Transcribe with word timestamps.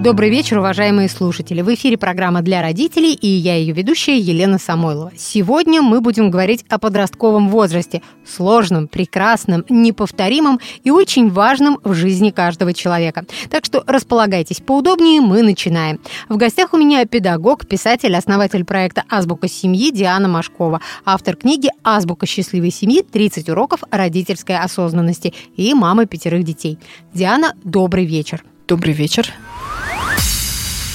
Добрый 0.00 0.30
вечер, 0.30 0.58
уважаемые 0.58 1.08
слушатели. 1.08 1.60
В 1.60 1.74
эфире 1.74 1.98
программа 1.98 2.40
для 2.40 2.62
родителей, 2.62 3.14
и 3.14 3.26
я 3.26 3.56
ее 3.56 3.72
ведущая 3.72 4.16
Елена 4.16 4.56
Самойлова. 4.60 5.10
Сегодня 5.16 5.82
мы 5.82 6.00
будем 6.00 6.30
говорить 6.30 6.64
о 6.68 6.78
подростковом 6.78 7.48
возрасте. 7.48 8.00
Сложном, 8.24 8.86
прекрасном, 8.86 9.64
неповторимом 9.68 10.60
и 10.84 10.92
очень 10.92 11.28
важном 11.30 11.80
в 11.82 11.94
жизни 11.94 12.30
каждого 12.30 12.72
человека. 12.74 13.24
Так 13.50 13.64
что 13.64 13.82
располагайтесь 13.88 14.60
поудобнее, 14.60 15.20
мы 15.20 15.42
начинаем. 15.42 15.98
В 16.28 16.36
гостях 16.36 16.74
у 16.74 16.76
меня 16.76 17.04
педагог, 17.04 17.66
писатель, 17.66 18.14
основатель 18.14 18.64
проекта 18.64 19.02
«Азбука 19.10 19.48
семьи» 19.48 19.90
Диана 19.90 20.28
Машкова, 20.28 20.80
автор 21.04 21.34
книги 21.34 21.70
«Азбука 21.82 22.24
счастливой 22.24 22.70
семьи. 22.70 23.02
30 23.02 23.48
уроков 23.48 23.80
родительской 23.90 24.58
осознанности» 24.58 25.34
и 25.56 25.74
мама 25.74 26.06
пятерых 26.06 26.44
детей. 26.44 26.78
Диана, 27.12 27.54
добрый 27.64 28.04
вечер. 28.04 28.44
Добрый 28.68 28.92
вечер. 28.92 29.32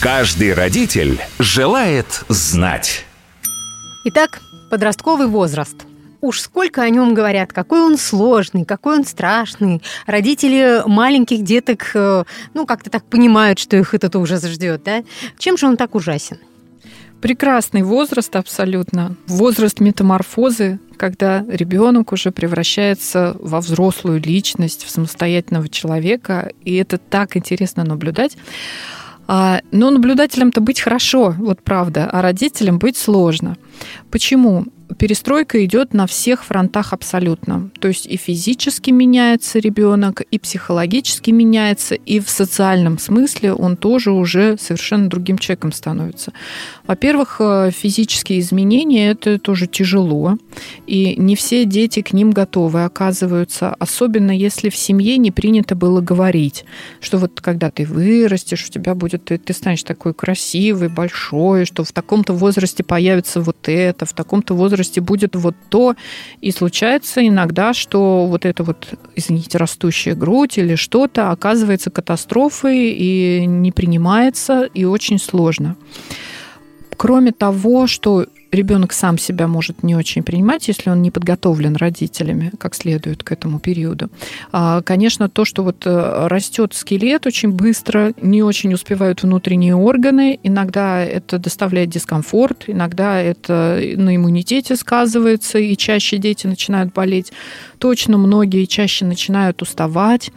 Каждый 0.04 0.54
родитель 0.54 1.18
желает 1.40 2.26
знать. 2.28 3.06
Итак, 4.04 4.42
подростковый 4.70 5.28
возраст. 5.28 5.78
Уж 6.20 6.42
сколько 6.42 6.82
о 6.82 6.90
нем 6.90 7.14
говорят, 7.14 7.54
какой 7.54 7.80
он 7.80 7.98
сложный, 7.98 8.66
какой 8.66 8.98
он 8.98 9.06
страшный. 9.06 9.82
Родители 10.06 10.84
маленьких 10.86 11.46
деток, 11.46 11.92
э, 11.94 12.26
ну, 12.54 12.66
как-то 12.66 12.90
так 12.90 13.06
понимают, 13.06 13.60
что 13.60 13.78
их 13.78 13.94
этот 13.94 14.18
ужас 14.18 14.46
ждет, 14.46 14.84
да? 14.84 15.06
Чем 15.38 15.58
же 15.58 15.68
он 15.68 15.78
так 15.78 15.96
ужасен? 15.96 16.38
Прекрасный 17.22 17.84
возраст 17.84 18.36
абсолютно. 18.36 19.16
Возраст 19.28 19.80
метаморфозы, 19.80 20.80
когда 20.98 21.46
ребенок 21.48 22.12
уже 22.12 22.32
превращается 22.32 23.38
во 23.40 23.62
взрослую 23.62 24.20
личность, 24.20 24.84
в 24.84 24.90
самостоятельного 24.90 25.70
человека. 25.70 26.52
И 26.66 26.76
это 26.76 26.98
так 26.98 27.38
интересно 27.38 27.86
наблюдать. 27.86 28.36
А, 29.28 29.62
но 29.72 29.90
наблюдателем-то 29.90 30.62
быть 30.62 30.82
хорошо, 30.82 31.34
вот 31.38 31.62
правда, 31.62 32.10
а 32.12 32.22
родителям 32.22 32.78
быть 32.78 32.98
сложно. 32.98 33.58
Почему? 34.12 34.66
Перестройка 34.98 35.64
идет 35.66 35.94
на 35.94 36.08
всех 36.08 36.44
фронтах 36.44 36.94
абсолютно. 36.94 37.70
То 37.80 37.88
есть 37.88 38.06
и 38.06 38.18
физически 38.18 38.92
меняется 38.92 39.60
ребенок, 39.60 40.22
и 40.22 40.40
психологически 40.40 41.32
меняется, 41.32 41.96
и 41.96 42.20
в 42.20 42.30
социальном 42.30 43.00
смысле 43.00 43.54
он 43.54 43.78
тоже 43.78 44.12
уже 44.12 44.58
совершенно 44.58 45.10
другим 45.10 45.38
человеком 45.38 45.72
становится. 45.72 46.34
Во-первых, 46.86 47.38
э, 47.40 47.72
физические 47.72 48.40
изменения 48.40 49.12
это 49.12 49.40
тоже 49.40 49.68
тяжело, 49.68 50.38
и 50.86 51.16
не 51.18 51.36
все 51.36 51.66
дети 51.66 52.02
к 52.02 52.14
ним 52.14 52.32
готовы 52.32 52.84
оказываются, 52.84 53.76
особенно 53.80 54.32
если 54.32 54.70
в 54.70 54.76
семье 54.76 55.18
не 55.18 55.32
принято 55.32 55.76
было 55.76 56.02
говорить, 56.02 56.66
что 57.00 57.18
вот 57.18 57.42
когда 57.42 57.72
ты 57.72 57.86
вырастешь, 57.86 58.66
у 58.68 58.72
тебя 58.72 58.96
будет, 58.96 59.26
ты, 59.26 59.38
ты 59.38 59.54
станешь 59.54 59.84
такой 59.84 60.14
красивый, 60.14 60.90
большой, 60.90 61.66
что 61.66 61.84
в 61.84 61.92
таком-то 61.92 62.34
возрасте 62.34 62.84
появится 62.84 63.42
вот 63.42 63.58
это, 63.68 64.06
в 64.06 64.14
таком-то 64.14 64.54
возрасте 64.54 64.73
возрасте 64.74 65.02
будет 65.02 65.36
вот 65.36 65.56
то. 65.70 65.96
И 66.42 66.52
случается 66.52 67.26
иногда, 67.26 67.74
что 67.74 68.26
вот 68.28 68.46
эта 68.46 68.64
вот, 68.64 68.88
извините, 69.16 69.58
растущая 69.58 70.16
грудь 70.16 70.58
или 70.58 70.76
что-то 70.76 71.32
оказывается 71.32 71.90
катастрофой 71.90 72.90
и 72.90 73.46
не 73.46 73.72
принимается, 73.72 74.64
и 74.64 74.86
очень 74.86 75.20
сложно. 75.20 75.76
Кроме 76.98 77.32
того, 77.32 77.88
что 77.88 78.26
ребенок 78.54 78.94
сам 78.94 79.18
себя 79.18 79.48
может 79.48 79.84
не 79.84 79.96
очень 79.96 80.24
принимать, 80.24 80.68
если 80.68 80.90
он 80.90 81.02
не 81.02 81.12
подготовлен 81.12 81.76
родителями 81.76 82.52
как 82.58 82.76
следует 82.76 83.24
к 83.24 83.32
этому 83.32 83.60
периоду. 83.60 84.10
А, 84.52 84.82
конечно, 84.82 85.30
то, 85.30 85.46
что 85.46 85.64
вот 85.64 85.86
э, 85.86 86.28
растет 86.28 86.74
скелет 86.74 87.26
очень 87.26 87.52
быстро, 87.52 88.14
не 88.22 88.44
очень 88.44 88.74
успевают 88.74 89.24
внутренние 89.24 89.76
органы, 89.76 90.40
иногда 90.44 91.04
это 91.04 91.40
доставляет 91.40 91.90
дискомфорт, 91.90 92.66
иногда 92.68 93.20
это 93.20 93.82
на 93.96 94.16
иммунитете 94.16 94.76
сказывается, 94.76 95.60
и 95.60 95.76
чаще 95.76 96.18
дети 96.18 96.48
начинают 96.48 96.94
болеть. 96.94 97.32
Точно 97.80 98.18
многие 98.18 98.66
чаще 98.66 99.06
начинают 99.06 99.62
уставать, 99.62 100.32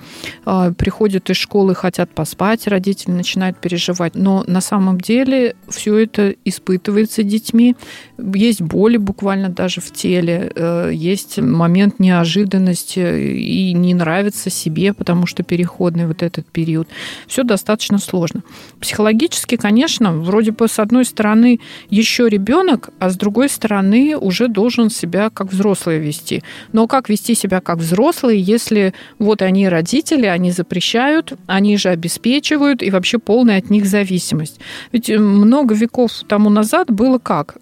а, 0.45 0.73
приходят 0.73 1.31
из 1.31 1.37
школы, 1.37 1.75
хотят 1.75 2.11
поспать, 2.11 2.67
родители 2.67 3.13
начинают 3.13 3.59
переживать. 3.59 4.15
Но 4.15 4.45
на 4.47 4.61
самом 4.61 5.01
деле 5.01 5.55
все 5.69 5.97
это 5.99 6.35
испытывается 6.45 7.23
детьми, 7.23 7.77
есть 8.19 8.63
боли 8.63 8.97
буквально 8.97 9.49
даже 9.49 9.81
в 9.81 9.93
теле, 9.93 10.51
э, 10.55 10.91
есть 10.93 11.39
момент 11.39 11.99
неожиданности 11.99 13.37
и 13.37 13.73
не 13.73 13.95
нравится 13.95 14.51
себе, 14.51 14.93
потому 14.93 15.27
что 15.27 15.43
переходный 15.43 16.07
вот 16.07 16.23
этот 16.23 16.47
период. 16.47 16.89
Все 17.27 17.43
достаточно 17.43 17.99
сложно. 17.99 18.43
Психологически, 18.81 19.57
конечно, 19.57 20.13
вроде 20.13 20.53
бы 20.53 20.69
с 20.69 20.79
одной 20.79 21.05
стороны 21.05 21.61
еще 21.91 22.29
ребенок, 22.29 22.91
а 22.99 23.11
с 23.11 23.17
другой 23.17 23.49
стороны 23.49 24.17
уже 24.17 24.49
должен 24.49 24.91
себя 24.91 25.31
как 25.31 25.53
взрослый 25.53 25.99
вести. 25.99 26.43
Но 26.73 26.87
как 26.87 27.09
вести 27.09 27.35
себя 27.35 27.61
как 27.61 27.79
взрослый, 27.79 28.39
если 28.39 28.95
вот 29.19 29.43
они 29.43 29.69
родители, 29.69 30.27
они 30.27 30.51
запрещают, 30.51 31.35
они 31.47 31.77
же 31.77 31.91
обеспечивают 31.91 32.83
и 32.83 32.91
вообще 32.91 33.19
полная 33.19 33.59
от 33.59 33.71
них 33.71 33.87
зависимость. 33.87 34.59
Ведь 34.93 35.09
много 35.09 35.75
веков 35.75 36.13
тому 36.29 36.51
назад 36.51 36.91
было 36.91 37.19
как? 37.19 37.57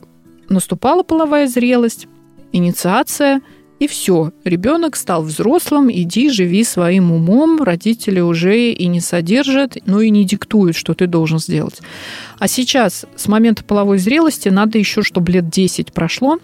Наступала 0.48 1.02
половая 1.02 1.46
зрелость, 1.46 2.06
инициация, 2.52 3.40
и 3.80 3.86
все. 3.86 4.32
Ребенок 4.44 4.96
стал 4.96 5.22
взрослым, 5.22 5.90
иди, 5.90 6.30
живи 6.30 6.64
своим 6.64 7.12
умом, 7.12 7.62
родители 7.62 8.20
уже 8.20 8.70
и 8.70 8.86
не 8.86 9.00
содержат, 9.00 9.76
ну 9.84 10.00
и 10.00 10.10
не 10.10 10.24
диктуют, 10.24 10.76
что 10.76 10.94
ты 10.94 11.06
должен 11.06 11.38
сделать. 11.38 11.80
А 12.38 12.46
сейчас, 12.46 13.04
с 13.16 13.26
момента 13.26 13.64
половой 13.64 13.98
зрелости, 13.98 14.48
надо 14.48 14.78
еще, 14.78 15.02
чтобы 15.02 15.32
лет 15.32 15.48
10 15.48 15.92
прошло, 15.92 16.38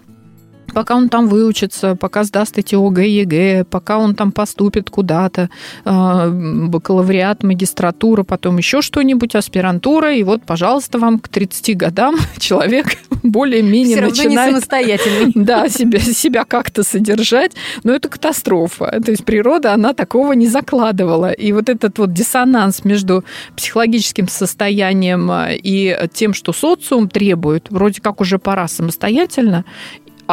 пока 0.73 0.95
он 0.95 1.09
там 1.09 1.27
выучится, 1.27 1.95
пока 1.95 2.23
сдаст 2.23 2.57
эти 2.57 2.75
ОГЭ, 2.75 3.07
ЕГЭ, 3.07 3.65
пока 3.65 3.97
он 3.97 4.15
там 4.15 4.31
поступит 4.31 4.89
куда-то, 4.89 5.49
а, 5.85 6.29
бакалавриат, 6.29 7.43
магистратура, 7.43 8.23
потом 8.23 8.57
еще 8.57 8.81
что-нибудь, 8.81 9.35
аспирантура, 9.35 10.13
и 10.13 10.23
вот, 10.23 10.43
пожалуйста, 10.43 10.99
вам 10.99 11.19
к 11.19 11.29
30 11.29 11.77
годам 11.77 12.15
человек 12.37 12.87
более-менее 13.23 13.97
Все 13.97 14.05
начинает... 14.05 14.47
не 14.47 14.53
самостоятельный. 14.53 15.31
Да, 15.51 15.69
себя, 15.69 15.99
себя 15.99 16.45
как-то 16.45 16.83
содержать, 16.83 17.53
но 17.83 17.93
это 17.93 18.09
катастрофа. 18.09 19.01
То 19.03 19.11
есть 19.11 19.25
природа, 19.25 19.73
она 19.73 19.93
такого 19.93 20.33
не 20.33 20.47
закладывала. 20.47 21.31
И 21.31 21.51
вот 21.51 21.67
этот 21.67 21.97
вот 21.97 22.13
диссонанс 22.13 22.85
между 22.85 23.23
психологическим 23.55 24.27
состоянием 24.27 25.29
а, 25.31 25.49
и 25.51 25.97
тем, 26.13 26.33
что 26.33 26.53
социум 26.53 27.09
требует, 27.09 27.67
вроде 27.69 28.01
как 28.01 28.21
уже 28.21 28.39
пора 28.39 28.67
самостоятельно, 28.67 29.65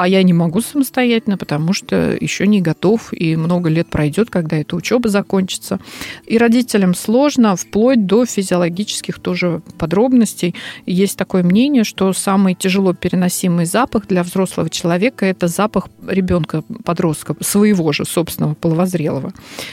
а 0.00 0.06
я 0.06 0.22
не 0.22 0.32
могу 0.32 0.60
самостоятельно, 0.60 1.36
потому 1.36 1.72
что 1.72 2.16
еще 2.20 2.46
не 2.46 2.60
готов, 2.60 3.12
и 3.12 3.34
много 3.34 3.68
лет 3.68 3.88
пройдет, 3.88 4.30
когда 4.30 4.56
эта 4.56 4.76
учеба 4.76 5.08
закончится. 5.08 5.80
И 6.24 6.38
родителям 6.38 6.94
сложно, 6.94 7.56
вплоть 7.56 8.06
до 8.06 8.24
физиологических 8.24 9.18
тоже 9.18 9.60
подробностей. 9.76 10.54
Есть 10.86 11.18
такое 11.18 11.42
мнение, 11.42 11.82
что 11.82 12.12
самый 12.12 12.54
тяжело 12.54 12.92
переносимый 12.92 13.66
запах 13.66 14.06
для 14.06 14.22
взрослого 14.22 14.70
человека– 14.70 15.26
это 15.26 15.48
запах 15.48 15.88
ребенка, 16.06 16.62
подростка, 16.84 17.34
своего 17.40 17.92
же 17.92 18.04
собственного 18.04 18.54
половозрелого. 18.54 19.32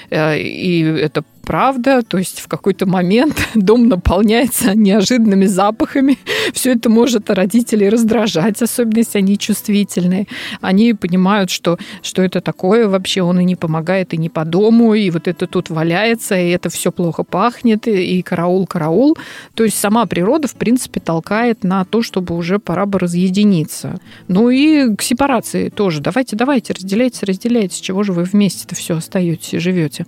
Э, 0.10 0.40
и 0.40 0.82
это 0.82 1.24
правда, 1.46 2.02
то 2.02 2.18
есть 2.18 2.40
в 2.42 2.48
какой-то 2.48 2.86
момент 2.86 3.38
дом 3.56 3.88
наполняется 3.88 4.76
неожиданными 4.76 5.46
запахами. 5.46 6.18
Все 6.54 6.74
это 6.74 6.90
может 6.90 7.30
родителей 7.30 7.90
раздражать, 7.90 8.62
особенно 8.62 9.00
если 9.00 9.20
они 9.20 9.38
чувствительные. 9.38 10.28
Они 10.62 10.94
понимают, 10.94 11.50
что, 11.50 11.78
что 12.02 12.24
это 12.24 12.42
такое 12.42 12.88
вообще, 12.88 13.22
он 13.22 13.40
и 13.40 13.44
не 13.44 13.56
помогает, 13.56 14.14
и 14.14 14.18
не 14.18 14.30
по 14.30 14.44
дому, 14.44 14.94
и 14.94 15.10
вот 15.12 15.28
это 15.28 15.48
тут 15.48 15.70
валяется, 15.70 16.36
и 16.36 16.50
это 16.50 16.70
все 16.70 16.92
плохо 16.92 17.24
пахнет, 17.24 17.88
и 17.88 18.22
караул, 18.22 18.66
караул. 18.66 19.18
То 19.54 19.64
есть 19.64 19.80
сама 19.80 20.06
природа, 20.06 20.48
в 20.48 20.56
принципе, 20.56 21.00
толкает 21.00 21.64
на 21.64 21.86
то, 21.86 22.02
чтобы 22.02 22.36
уже 22.36 22.60
пора 22.60 22.86
бы 22.86 23.00
разъединиться. 23.00 24.00
Ну 24.28 24.50
и 24.50 24.96
к 24.96 25.02
сепарации 25.02 25.70
тоже. 25.70 26.02
Давайте, 26.02 26.36
давайте, 26.36 26.74
разделяйте, 26.74 27.26
разделяйте. 27.26 27.76
С 27.76 27.80
чего 27.80 28.04
же 28.04 28.14
вы 28.14 28.24
вместе-то 28.24 28.76
все 28.76 28.98
остаетесь 28.98 29.54
и 29.54 29.60
живете? 29.60 30.06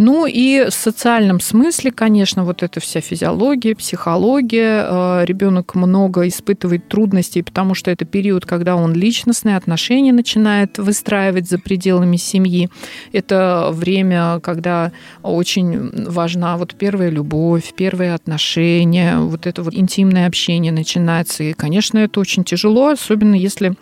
Ну 0.00 0.26
и 0.26 0.66
в 0.70 0.70
социальном 0.70 1.40
смысле, 1.40 1.90
конечно, 1.90 2.44
вот 2.44 2.62
эта 2.62 2.78
вся 2.78 3.00
физиология, 3.00 3.74
психология. 3.74 4.86
Э, 4.88 5.24
Ребенок 5.24 5.74
много 5.74 6.28
испытывает 6.28 6.86
трудностей, 6.88 7.42
потому 7.42 7.74
что 7.74 7.90
это 7.90 8.04
период, 8.04 8.46
когда 8.46 8.76
он 8.76 8.92
личностные 8.92 9.56
отношения 9.56 10.12
начинает 10.12 10.78
выстраивать 10.78 11.48
за 11.48 11.58
пределами 11.58 12.16
семьи. 12.16 12.70
Это 13.12 13.70
время, 13.72 14.38
когда 14.38 14.92
очень 15.24 16.06
важна 16.08 16.56
вот 16.58 16.76
первая 16.76 17.10
любовь, 17.10 17.74
первые 17.76 18.14
отношения, 18.14 19.18
вот 19.18 19.48
это 19.48 19.64
вот 19.64 19.74
интимное 19.74 20.28
общение 20.28 20.70
начинается. 20.70 21.42
И, 21.42 21.54
конечно, 21.54 21.98
это 21.98 22.20
очень 22.20 22.44
тяжело, 22.44 22.90
особенно 22.90 23.34
если 23.34 23.74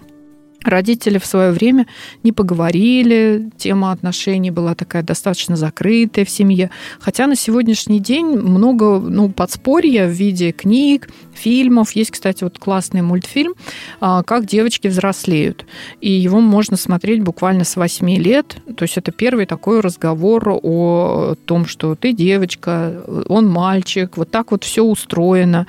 Родители 0.67 1.19
в 1.19 1.27
свое 1.27 1.53
время 1.53 1.87
не 2.25 2.33
поговорили, 2.33 3.51
тема 3.57 3.93
отношений 3.93 4.51
была 4.51 4.75
такая 4.75 5.05
достаточно 5.05 5.55
закрытая 5.57 6.25
в 6.25 6.31
семье. 6.31 6.71
Хотя 6.99 7.29
на 7.29 7.37
сегодняшний 7.37 8.01
день 8.01 8.27
много 8.27 8.99
ну, 8.99 9.31
подспорья 9.31 10.09
в 10.09 10.11
виде 10.11 10.51
книг, 10.51 11.09
фильмов. 11.37 11.93
Есть, 11.93 12.11
кстати, 12.11 12.43
вот 12.43 12.59
классный 12.59 13.03
мультфильм 13.03 13.55
а, 14.01 14.23
«Как 14.23 14.47
девочки 14.47 14.89
взрослеют». 14.89 15.67
И 16.01 16.11
его 16.11 16.41
можно 16.41 16.77
смотреть 16.77 17.23
буквально 17.23 17.65
с 17.65 17.77
8 17.77 18.11
лет. 18.17 18.57
То 18.77 18.83
есть 18.83 18.97
это 18.97 19.13
первый 19.13 19.47
такой 19.47 19.81
разговор 19.81 20.59
о 20.63 21.35
том, 21.45 21.67
что 21.67 21.95
ты 21.95 22.13
девочка, 22.13 23.03
он 23.29 23.49
мальчик, 23.49 24.17
вот 24.17 24.31
так 24.31 24.51
вот 24.51 24.65
все 24.65 24.83
устроено. 24.83 25.67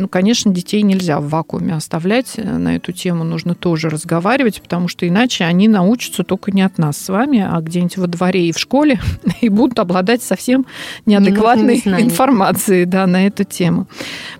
Ну, 0.00 0.08
конечно, 0.08 0.50
детей 0.50 0.80
нельзя 0.80 1.20
в 1.20 1.28
вакууме 1.28 1.74
оставлять. 1.74 2.38
На 2.38 2.76
эту 2.76 2.90
тему 2.90 3.22
нужно 3.22 3.54
тоже 3.54 3.90
разговаривать, 3.90 4.62
потому 4.62 4.88
что 4.88 5.06
иначе 5.06 5.44
они 5.44 5.68
научатся 5.68 6.24
только 6.24 6.52
не 6.52 6.62
от 6.62 6.78
нас 6.78 6.96
с 6.96 7.10
вами, 7.10 7.46
а 7.46 7.60
где-нибудь 7.60 7.98
во 7.98 8.06
дворе 8.06 8.48
и 8.48 8.52
в 8.52 8.58
школе, 8.58 8.98
и 9.42 9.50
будут 9.50 9.78
обладать 9.78 10.22
совсем 10.22 10.64
неадекватной 11.04 11.82
информацией 11.84 12.86
да, 12.86 13.06
на 13.06 13.26
эту 13.26 13.44
тему. 13.44 13.88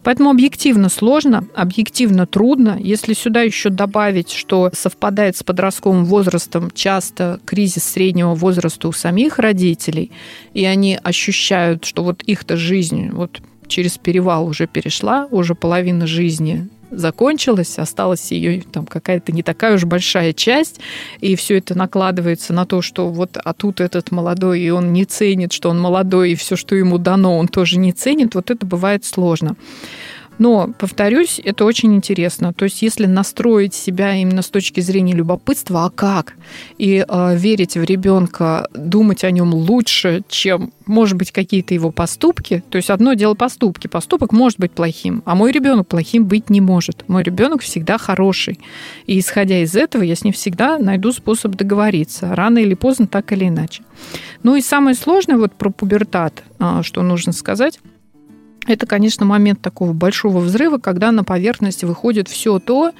Поэтому 0.02 0.30
объективно 0.30 0.88
сложно, 0.88 1.44
объективно 1.54 2.26
трудно. 2.26 2.78
Если 2.80 3.12
сюда 3.12 3.42
еще 3.42 3.68
добавить, 3.68 4.30
что 4.30 4.70
совпадает 4.72 5.36
с 5.36 5.42
подростковым 5.42 6.06
возрастом 6.06 6.70
часто 6.70 7.38
кризис 7.44 7.84
среднего 7.84 8.34
возраста 8.34 8.88
у 8.88 8.92
самих 8.92 9.38
родителей, 9.38 10.10
и 10.54 10.64
они 10.64 10.98
ощущают, 11.02 11.84
что 11.84 12.02
вот 12.02 12.22
их-то 12.22 12.56
жизнь 12.56 13.10
вот 13.10 13.42
через 13.70 13.96
перевал 13.96 14.46
уже 14.46 14.66
перешла, 14.66 15.26
уже 15.30 15.54
половина 15.54 16.06
жизни 16.06 16.68
закончилась, 16.90 17.78
осталась 17.78 18.32
ее 18.32 18.62
там 18.62 18.84
какая-то 18.84 19.32
не 19.32 19.42
такая 19.42 19.76
уж 19.76 19.84
большая 19.84 20.32
часть, 20.32 20.80
и 21.20 21.36
все 21.36 21.58
это 21.58 21.78
накладывается 21.78 22.52
на 22.52 22.66
то, 22.66 22.82
что 22.82 23.08
вот 23.08 23.38
а 23.42 23.52
тут 23.54 23.80
этот 23.80 24.10
молодой, 24.10 24.60
и 24.60 24.70
он 24.70 24.92
не 24.92 25.04
ценит, 25.04 25.52
что 25.52 25.70
он 25.70 25.80
молодой, 25.80 26.32
и 26.32 26.34
все, 26.34 26.56
что 26.56 26.74
ему 26.74 26.98
дано, 26.98 27.38
он 27.38 27.48
тоже 27.48 27.78
не 27.78 27.92
ценит, 27.92 28.34
вот 28.34 28.50
это 28.50 28.66
бывает 28.66 29.04
сложно. 29.04 29.56
Но, 30.40 30.72
повторюсь, 30.78 31.38
это 31.44 31.66
очень 31.66 31.94
интересно. 31.94 32.54
То 32.54 32.64
есть, 32.64 32.80
если 32.80 33.04
настроить 33.04 33.74
себя 33.74 34.16
именно 34.16 34.40
с 34.40 34.48
точки 34.48 34.80
зрения 34.80 35.12
любопытства, 35.12 35.84
а 35.84 35.90
как? 35.90 36.32
И 36.78 37.04
э, 37.06 37.36
верить 37.36 37.76
в 37.76 37.84
ребенка, 37.84 38.66
думать 38.72 39.22
о 39.22 39.30
нем 39.32 39.52
лучше, 39.52 40.22
чем, 40.30 40.72
может 40.86 41.18
быть, 41.18 41.30
какие-то 41.30 41.74
его 41.74 41.90
поступки. 41.90 42.64
То 42.70 42.76
есть, 42.76 42.88
одно 42.88 43.12
дело 43.12 43.34
поступки. 43.34 43.86
Поступок 43.86 44.32
может 44.32 44.58
быть 44.58 44.72
плохим, 44.72 45.22
а 45.26 45.34
мой 45.34 45.52
ребенок 45.52 45.88
плохим 45.88 46.24
быть 46.24 46.48
не 46.48 46.62
может. 46.62 47.06
Мой 47.06 47.22
ребенок 47.22 47.60
всегда 47.60 47.98
хороший. 47.98 48.58
И 49.04 49.18
исходя 49.18 49.62
из 49.62 49.76
этого, 49.76 50.02
я 50.02 50.16
с 50.16 50.24
ним 50.24 50.32
всегда 50.32 50.78
найду 50.78 51.12
способ 51.12 51.54
договориться. 51.54 52.34
Рано 52.34 52.60
или 52.60 52.72
поздно, 52.72 53.06
так 53.06 53.30
или 53.32 53.46
иначе. 53.46 53.82
Ну 54.42 54.56
и 54.56 54.62
самое 54.62 54.96
сложное 54.96 55.36
вот 55.36 55.52
про 55.52 55.68
пубертат, 55.68 56.42
а, 56.58 56.82
что 56.82 57.02
нужно 57.02 57.34
сказать, 57.34 57.78
это, 58.70 58.86
конечно, 58.86 59.26
момент 59.26 59.60
такого 59.60 59.92
большого 59.92 60.38
взрыва, 60.38 60.78
когда 60.78 61.12
на 61.12 61.24
поверхность 61.24 61.84
выходит 61.84 62.28
все 62.28 62.58
то, 62.58 62.92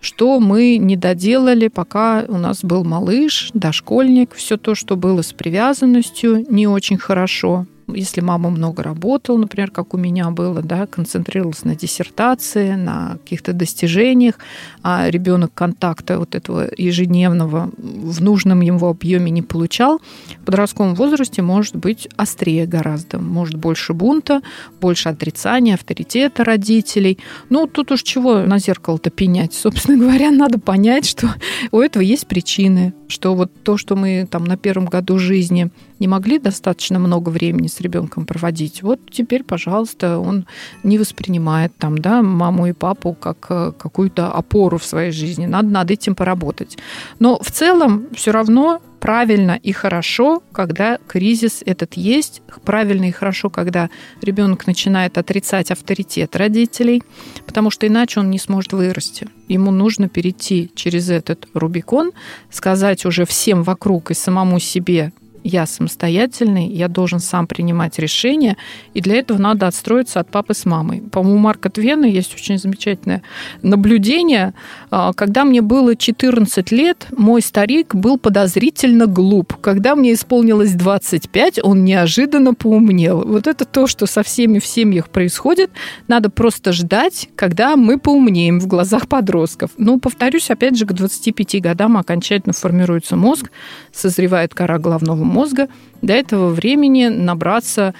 что 0.00 0.38
мы 0.38 0.76
не 0.76 0.96
доделали, 0.96 1.68
пока 1.68 2.24
у 2.28 2.36
нас 2.36 2.62
был 2.62 2.84
малыш, 2.84 3.50
дошкольник, 3.54 4.34
все 4.34 4.56
то, 4.56 4.74
что 4.74 4.96
было 4.96 5.22
с 5.22 5.32
привязанностью, 5.32 6.44
не 6.50 6.66
очень 6.66 6.98
хорошо. 6.98 7.66
Если 7.88 8.20
мама 8.20 8.50
много 8.50 8.82
работала, 8.82 9.36
например, 9.36 9.70
как 9.70 9.94
у 9.94 9.98
меня 9.98 10.30
было, 10.30 10.62
да, 10.62 10.86
концентрировалась 10.86 11.64
на 11.64 11.74
диссертации, 11.74 12.74
на 12.74 13.18
каких-то 13.22 13.52
достижениях, 13.52 14.38
а 14.82 15.10
ребенок 15.10 15.52
контакта 15.54 16.18
вот 16.18 16.34
этого 16.34 16.68
ежедневного 16.76 17.70
в 17.76 18.22
нужном 18.22 18.60
его 18.62 18.88
объеме 18.88 19.30
не 19.30 19.42
получал, 19.42 20.00
в 20.40 20.44
подростковом 20.44 20.94
возрасте 20.94 21.42
может 21.42 21.76
быть 21.76 22.08
острее 22.16 22.66
гораздо, 22.66 23.18
может 23.18 23.56
больше 23.56 23.92
бунта, 23.92 24.40
больше 24.80 25.10
отрицания, 25.10 25.74
авторитета 25.74 26.44
родителей. 26.44 27.18
Ну, 27.50 27.66
тут 27.66 27.92
уж 27.92 28.02
чего 28.02 28.40
на 28.40 28.58
зеркало-то 28.58 29.10
пенять? 29.10 29.52
Собственно 29.64 29.98
говоря, 29.98 30.30
надо 30.30 30.58
понять, 30.58 31.06
что 31.06 31.34
у 31.70 31.80
этого 31.80 32.02
есть 32.02 32.26
причины, 32.26 32.94
что 33.08 33.34
вот 33.34 33.50
то, 33.62 33.76
что 33.76 33.96
мы 33.96 34.26
там 34.30 34.44
на 34.44 34.56
первом 34.56 34.86
году 34.86 35.18
жизни 35.18 35.70
не 36.00 36.08
могли 36.08 36.38
достаточно 36.38 36.98
много 36.98 37.30
времени 37.30 37.68
с 37.68 37.80
ребенком 37.80 38.26
проводить. 38.26 38.82
Вот 38.82 39.00
теперь, 39.10 39.44
пожалуйста, 39.44 40.18
он 40.18 40.46
не 40.82 40.98
воспринимает 40.98 41.72
там, 41.78 41.98
да, 41.98 42.22
маму 42.22 42.66
и 42.66 42.72
папу 42.72 43.14
как 43.14 43.46
э, 43.50 43.72
какую-то 43.78 44.28
опору 44.28 44.78
в 44.78 44.84
своей 44.84 45.12
жизни. 45.12 45.46
Надо 45.46 45.68
над 45.68 45.90
этим 45.90 46.14
поработать. 46.14 46.78
Но 47.18 47.38
в 47.40 47.50
целом 47.50 48.06
все 48.14 48.32
равно 48.32 48.80
правильно 49.04 49.60
и 49.62 49.70
хорошо, 49.72 50.42
когда 50.50 50.96
кризис 51.06 51.62
этот 51.66 51.92
есть, 51.92 52.40
правильно 52.64 53.10
и 53.10 53.12
хорошо, 53.12 53.50
когда 53.50 53.90
ребенок 54.22 54.66
начинает 54.66 55.18
отрицать 55.18 55.70
авторитет 55.70 56.34
родителей, 56.36 57.02
потому 57.44 57.70
что 57.70 57.86
иначе 57.86 58.20
он 58.20 58.30
не 58.30 58.38
сможет 58.38 58.72
вырасти. 58.72 59.28
Ему 59.46 59.72
нужно 59.72 60.08
перейти 60.08 60.70
через 60.74 61.10
этот 61.10 61.46
Рубикон, 61.52 62.12
сказать 62.50 63.04
уже 63.04 63.26
всем 63.26 63.62
вокруг 63.62 64.10
и 64.10 64.14
самому 64.14 64.58
себе, 64.58 65.12
я 65.44 65.66
самостоятельный, 65.66 66.66
я 66.66 66.88
должен 66.88 67.20
сам 67.20 67.46
принимать 67.46 67.98
решения, 67.98 68.56
и 68.94 69.00
для 69.02 69.16
этого 69.16 69.38
надо 69.38 69.66
отстроиться 69.66 70.18
от 70.20 70.30
папы 70.30 70.54
с 70.54 70.64
мамой. 70.64 71.02
По-моему, 71.02 71.36
у 71.36 71.38
Марка 71.38 71.68
Твена 71.68 72.06
есть 72.06 72.34
очень 72.34 72.58
замечательное 72.58 73.22
наблюдение. 73.60 74.54
А, 74.90 75.12
когда 75.12 75.44
мне 75.44 75.60
было 75.60 75.96
14 75.96 76.72
лет, 76.72 77.06
мой 77.16 77.42
старик 77.42 77.94
был 77.94 78.18
подозрительно 78.18 79.06
глуп. 79.06 79.54
Когда 79.60 79.94
мне 79.94 80.14
исполнилось 80.14 80.72
25, 80.72 81.60
он 81.62 81.84
неожиданно 81.84 82.54
поумнел. 82.54 83.22
Вот 83.24 83.46
это 83.46 83.66
то, 83.66 83.86
что 83.86 84.06
со 84.06 84.22
всеми 84.22 84.58
в 84.58 84.66
семьях 84.66 85.10
происходит. 85.10 85.70
Надо 86.08 86.30
просто 86.30 86.72
ждать, 86.72 87.28
когда 87.36 87.76
мы 87.76 87.98
поумнеем 87.98 88.60
в 88.60 88.66
глазах 88.66 89.08
подростков. 89.08 89.70
Ну, 89.76 90.00
повторюсь, 90.00 90.50
опять 90.50 90.78
же, 90.78 90.86
к 90.86 90.92
25 90.92 91.60
годам 91.60 91.98
окончательно 91.98 92.54
формируется 92.54 93.16
мозг, 93.16 93.50
созревает 93.92 94.54
кора 94.54 94.78
головного 94.78 95.33
мозга, 95.34 95.68
до 96.00 96.12
этого 96.12 96.48
времени 96.48 97.08
набраться 97.08 97.94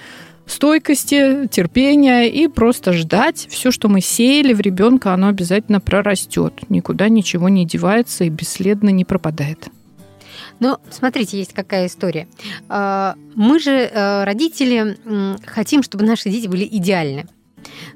стойкости, 0.47 1.47
терпения 1.47 2.23
и 2.23 2.47
просто 2.47 2.93
ждать. 2.93 3.47
Все, 3.49 3.71
что 3.71 3.89
мы 3.89 4.01
сеяли 4.01 4.53
в 4.53 4.61
ребенка, 4.61 5.13
оно 5.13 5.27
обязательно 5.27 5.79
прорастет. 5.79 6.53
Никуда 6.69 7.09
ничего 7.09 7.49
не 7.49 7.65
девается 7.65 8.23
и 8.23 8.29
бесследно 8.29 8.89
не 8.89 9.05
пропадает. 9.05 9.67
Но 10.59 10.79
смотрите, 10.89 11.37
есть 11.37 11.53
какая 11.53 11.87
история. 11.87 12.27
А, 12.69 13.15
мы 13.35 13.59
же, 13.59 13.71
э, 13.71 14.23
родители, 14.23 14.97
хотим, 15.45 15.83
чтобы 15.83 16.05
наши 16.05 16.29
дети 16.29 16.47
были 16.47 16.67
идеальны 16.71 17.25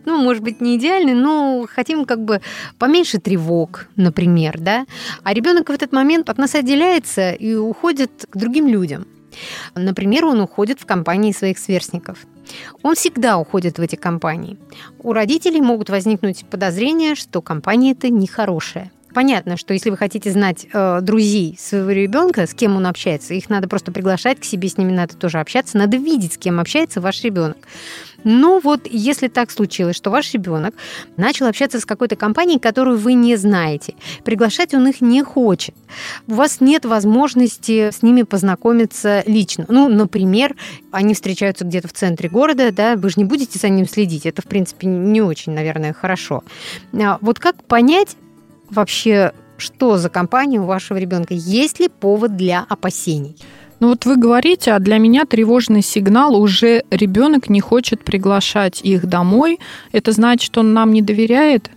ну, 0.06 0.18
может 0.18 0.44
быть, 0.44 0.62
не 0.62 0.78
идеальны, 0.78 1.14
но 1.14 1.66
хотим 1.70 2.06
как 2.06 2.24
бы 2.24 2.42
поменьше 2.78 3.20
тревог, 3.20 3.88
например, 3.96 4.58
да. 4.60 4.86
А 5.24 5.34
ребенок 5.34 5.70
в 5.70 5.72
этот 5.72 5.92
момент 5.92 6.30
от 6.30 6.38
нас 6.38 6.56
отделяется 6.56 7.32
и 7.32 7.54
уходит 7.54 8.26
к 8.30 8.38
другим 8.38 8.68
людям. 8.68 9.06
Например, 9.76 10.26
он 10.26 10.42
уходит 10.42 10.80
в 10.80 10.86
компании 10.86 11.32
своих 11.32 11.58
сверстников. 11.60 12.20
Он 12.82 12.96
всегда 12.96 13.38
уходит 13.38 13.78
в 13.78 13.82
эти 13.82 13.96
компании. 13.96 14.58
У 15.00 15.14
родителей 15.14 15.62
могут 15.62 15.90
возникнуть 15.90 16.46
подозрения, 16.50 17.16
что 17.16 17.42
компания 17.42 17.92
это 17.92 18.10
нехорошая. 18.10 18.92
Понятно, 19.14 19.58
что 19.58 19.74
если 19.74 19.90
вы 19.90 19.98
хотите 19.98 20.32
знать 20.32 20.68
э, 20.72 21.00
друзей 21.02 21.58
своего 21.60 21.90
ребенка, 21.90 22.46
с 22.46 22.54
кем 22.54 22.76
он 22.76 22.86
общается, 22.86 23.34
их 23.34 23.50
надо 23.50 23.68
просто 23.68 23.92
приглашать 23.92 24.40
к 24.40 24.44
себе, 24.44 24.70
с 24.70 24.78
ними 24.78 24.92
надо 24.92 25.18
тоже 25.18 25.40
общаться, 25.40 25.78
надо 25.78 25.98
видеть, 25.98 26.34
с 26.34 26.38
кем 26.38 26.60
общается 26.60 27.02
ваш 27.02 27.24
ребенок. 27.24 27.58
Ну 28.24 28.60
вот, 28.60 28.88
если 28.90 29.28
так 29.28 29.52
случилось, 29.52 29.96
что 29.96 30.10
ваш 30.10 30.34
ребенок 30.34 30.76
начал 31.18 31.48
общаться 31.48 31.80
с 31.80 31.86
какой-то 31.86 32.16
компанией, 32.16 32.60
которую 32.60 32.98
вы 32.98 33.14
не 33.14 33.36
знаете, 33.36 33.96
приглашать 34.24 34.74
он 34.74 34.88
их 34.88 35.02
не 35.02 35.24
хочет, 35.24 35.76
у 36.28 36.34
вас 36.34 36.62
нет 36.62 36.86
возможности 36.86 37.92
с 37.92 38.02
ними 38.02 38.24
познакомиться 38.24 39.24
лично. 39.26 39.66
Ну, 39.68 39.90
например, 39.90 40.56
они 40.92 41.14
встречаются 41.14 41.66
где-то 41.66 41.88
в 41.88 41.94
центре 41.94 42.30
города, 42.30 42.72
да, 42.72 42.96
вы 42.96 43.10
же 43.10 43.16
не 43.18 43.26
будете 43.26 43.60
за 43.60 43.70
ним 43.70 43.88
следить, 43.88 44.26
это, 44.26 44.42
в 44.42 44.46
принципе, 44.46 44.88
не 44.88 45.22
очень, 45.22 45.54
наверное, 45.54 45.94
хорошо. 45.94 46.44
А 46.94 47.18
вот 47.22 47.40
как 47.40 47.64
понять 47.64 48.16
вообще, 48.70 49.34
что 49.58 49.98
за 49.98 50.10
компания 50.10 50.60
у 50.60 50.66
вашего 50.66 50.98
ребенка? 50.98 51.34
Есть 51.34 51.80
ли 51.80 51.90
повод 51.90 52.36
для 52.36 52.66
опасений? 52.70 53.36
Ну 53.80 53.90
вот 53.90 54.06
вы 54.06 54.18
говорите, 54.18 54.72
а 54.72 54.80
для 54.80 54.98
меня 54.98 55.26
тревожный 55.26 55.82
сигнал 55.82 56.36
уже 56.36 56.84
ребенок 56.92 57.50
не 57.50 57.62
хочет 57.62 58.04
приглашать 58.04 58.82
их 58.84 59.06
домой. 59.06 59.60
Это 59.92 60.12
значит, 60.12 60.58
он 60.58 60.74
нам 60.74 60.92
не 60.92 61.02
доверяет? 61.02 61.72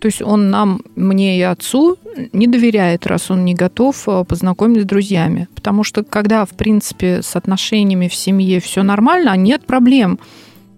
То 0.00 0.06
есть 0.06 0.22
он 0.22 0.50
нам, 0.50 0.80
мне 0.94 1.38
и 1.38 1.42
отцу 1.42 1.98
не 2.32 2.46
доверяет, 2.46 3.06
раз 3.08 3.32
он 3.32 3.44
не 3.44 3.54
готов 3.54 4.08
э, 4.08 4.24
познакомить 4.24 4.82
с 4.82 4.84
друзьями. 4.84 5.48
Потому 5.56 5.82
что 5.82 6.04
когда, 6.04 6.44
в 6.44 6.50
принципе, 6.50 7.20
с 7.22 7.34
отношениями 7.34 8.06
в 8.06 8.14
семье 8.14 8.60
все 8.60 8.84
нормально, 8.84 9.36
нет 9.36 9.66
проблем– 9.66 10.20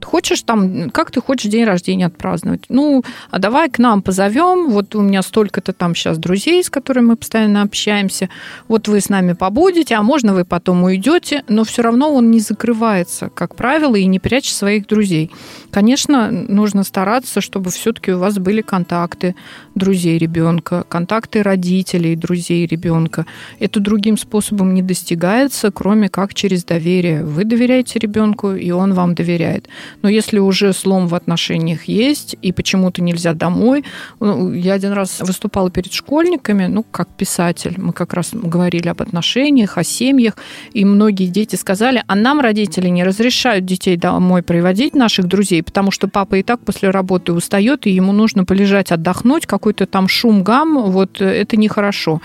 Хочешь 0.05 0.43
там, 0.43 0.91
как 0.91 1.11
ты 1.11 1.21
хочешь 1.21 1.51
день 1.51 1.65
рождения 1.65 2.07
отпраздновать? 2.07 2.63
Ну, 2.69 3.05
а 3.31 3.39
давай 3.39 3.71
к 3.71 3.79
нам 3.79 4.03
позовем. 4.03 4.71
Вот 4.71 4.95
у 4.95 5.01
меня 5.01 5.23
столько-то 5.23 5.73
там 5.73 5.95
сейчас 5.95 6.19
друзей, 6.19 6.63
с 6.63 6.71
которыми 6.71 7.07
мы 7.07 7.17
постоянно 7.17 7.63
общаемся. 7.63 8.29
Вот 8.69 8.89
вы 8.89 9.01
с 9.01 9.09
нами 9.09 9.33
побудете, 9.33 9.95
а 9.95 10.03
можно 10.03 10.35
вы 10.35 10.45
потом 10.45 10.83
уйдете. 10.85 11.45
Но 11.49 11.65
все 11.65 11.83
равно 11.83 12.13
он 12.13 12.31
не 12.31 12.41
закрывается, 12.41 13.31
как 13.35 13.55
правило, 13.55 13.97
и 13.97 14.07
не 14.07 14.19
прячет 14.19 14.55
своих 14.55 14.87
друзей. 14.87 15.31
Конечно, 15.71 16.31
нужно 16.31 16.85
стараться, 16.85 17.41
чтобы 17.41 17.71
все-таки 17.71 18.13
у 18.13 18.19
вас 18.19 18.39
были 18.39 18.61
контакты 18.61 19.35
друзей 19.75 20.19
ребенка, 20.19 20.85
контакты 20.89 21.43
родителей, 21.43 22.17
друзей 22.17 22.67
ребенка. 22.67 23.27
Это 23.59 23.81
другим 23.81 24.17
способом 24.17 24.75
не 24.75 24.83
достигается, 24.83 25.71
кроме 25.71 26.09
как 26.09 26.35
через 26.35 26.65
доверие. 26.65 27.25
Вы 27.25 27.45
доверяете 27.45 27.99
ребенку, 27.99 28.53
и 28.53 28.71
он 28.71 28.95
вам 28.95 29.15
доверяет. 29.15 29.69
Но 30.03 30.09
если 30.09 30.39
уже 30.39 30.73
слом 30.73 31.09
в 31.09 31.15
отношениях 31.15 31.85
есть, 31.85 32.37
и 32.43 32.53
почему-то 32.53 33.03
нельзя 33.03 33.35
домой... 33.35 33.85
Ну, 34.21 34.53
я 34.53 34.75
один 34.75 34.93
раз 34.93 35.21
выступала 35.21 35.71
перед 35.71 35.93
школьниками, 35.93 36.67
ну, 36.67 36.83
как 36.83 37.09
писатель. 37.09 37.75
Мы 37.79 37.93
как 37.93 38.15
раз 38.15 38.31
говорили 38.33 38.89
об 38.89 39.03
отношениях, 39.03 39.79
о 39.79 39.85
семьях, 39.85 40.37
и 40.73 40.85
многие 40.85 41.27
дети 41.27 41.57
сказали, 41.57 42.03
а 42.07 42.15
нам 42.15 42.41
родители 42.41 42.89
не 42.89 43.05
разрешают 43.05 43.65
детей 43.65 43.97
домой 43.97 44.43
приводить, 44.43 44.95
наших 44.95 45.27
друзей, 45.27 45.63
потому 45.63 45.91
что 45.91 46.09
папа 46.09 46.37
и 46.37 46.43
так 46.43 46.61
после 46.61 46.91
работы 46.91 47.33
устает, 47.33 47.87
и 47.87 47.91
ему 47.91 48.13
нужно 48.13 48.45
полежать, 48.45 48.93
отдохнуть, 48.93 49.47
какой-то 49.47 49.87
там 49.87 50.09
шум, 50.09 50.43
гам, 50.43 50.91
вот 50.91 51.21
это 51.21 51.57
нехорошо. 51.57 52.21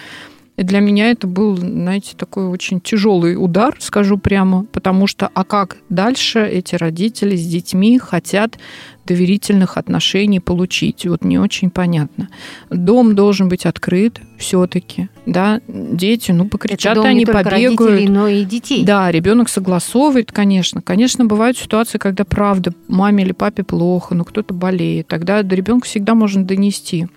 И 0.58 0.64
для 0.64 0.80
меня 0.80 1.12
это 1.12 1.28
был, 1.28 1.58
знаете, 1.58 2.16
такой 2.16 2.48
очень 2.48 2.80
тяжелый 2.80 3.36
удар, 3.36 3.76
скажу 3.80 4.18
прямо, 4.18 4.66
потому 4.72 5.06
что 5.06 5.30
а 5.34 5.44
как 5.44 5.78
дальше 5.90 6.46
эти 6.46 6.76
родители 6.76 7.36
с 7.36 7.46
детьми 7.46 8.00
хотят 8.00 8.58
доверительных 9.06 9.78
отношений 9.78 10.40
получить? 10.40 11.06
Вот 11.06 11.26
не 11.26 11.38
очень 11.38 11.70
понятно. 11.70 12.30
Дом 12.70 13.16
должен 13.16 13.50
быть 13.50 13.66
открыт 13.66 14.22
все-таки, 14.38 15.10
да, 15.26 15.60
дети, 15.68 16.32
ну, 16.32 16.48
покричат, 16.48 16.98
это 16.98 17.08
они 17.08 17.26
побегают. 17.26 17.80
Родителей, 17.80 18.08
но 18.08 18.28
и 18.28 18.46
детей. 18.46 18.86
Да, 18.86 19.12
ребенок 19.12 19.50
согласовывает, 19.50 20.32
конечно. 20.32 20.82
Конечно, 20.82 21.26
бывают 21.26 21.58
ситуации, 21.58 21.98
когда 21.98 22.24
правда 22.24 22.74
маме 22.88 23.26
или 23.26 23.34
папе 23.34 23.64
плохо, 23.64 24.16
но 24.16 24.24
кто-то 24.24 24.54
болеет. 24.54 25.08
Тогда 25.08 25.44
до 25.44 25.56
ребенка 25.56 25.86
всегда 25.86 26.16
можно 26.16 26.46
донести 26.46 27.08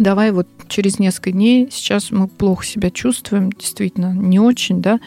давай 0.00 0.32
вот 0.32 0.48
через 0.68 0.98
несколько 0.98 1.32
дней, 1.32 1.68
сейчас 1.70 2.10
мы 2.10 2.28
плохо 2.28 2.64
себя 2.64 2.90
чувствуем, 2.90 3.52
действительно, 3.52 4.12
не 4.12 4.40
очень, 4.40 4.82
да, 4.82 5.00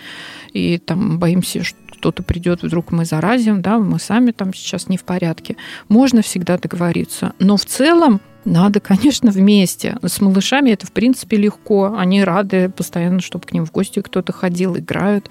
и 0.53 0.77
там 0.77 1.19
боимся, 1.19 1.63
что 1.63 1.77
кто-то 2.03 2.21
придет, 2.21 2.63
вдруг 2.63 2.91
мы 2.91 3.05
заразим, 3.05 3.61
да, 3.61 3.77
мы 3.77 3.97
сами 3.97 4.31
там 4.31 4.53
сейчас 4.53 4.89
не 4.89 4.97
в 4.97 5.05
порядке. 5.05 5.55
Можно 5.87 6.21
всегда 6.21 6.57
договориться, 6.57 7.31
но 7.39 7.55
в 7.55 7.63
целом 7.63 8.19
надо, 8.45 8.79
конечно, 8.79 9.31
вместе. 9.31 9.97
С 10.03 10.19
малышами 10.19 10.71
это, 10.71 10.85
в 10.85 10.91
принципе, 10.91 11.37
легко. 11.37 11.95
Они 11.97 12.23
рады 12.23 12.69
постоянно, 12.69 13.21
чтобы 13.21 13.45
к 13.45 13.53
ним 13.53 13.65
в 13.65 13.71
гости 13.71 14.01
кто-то 14.01 14.33
ходил, 14.33 14.77
играют. 14.77 15.29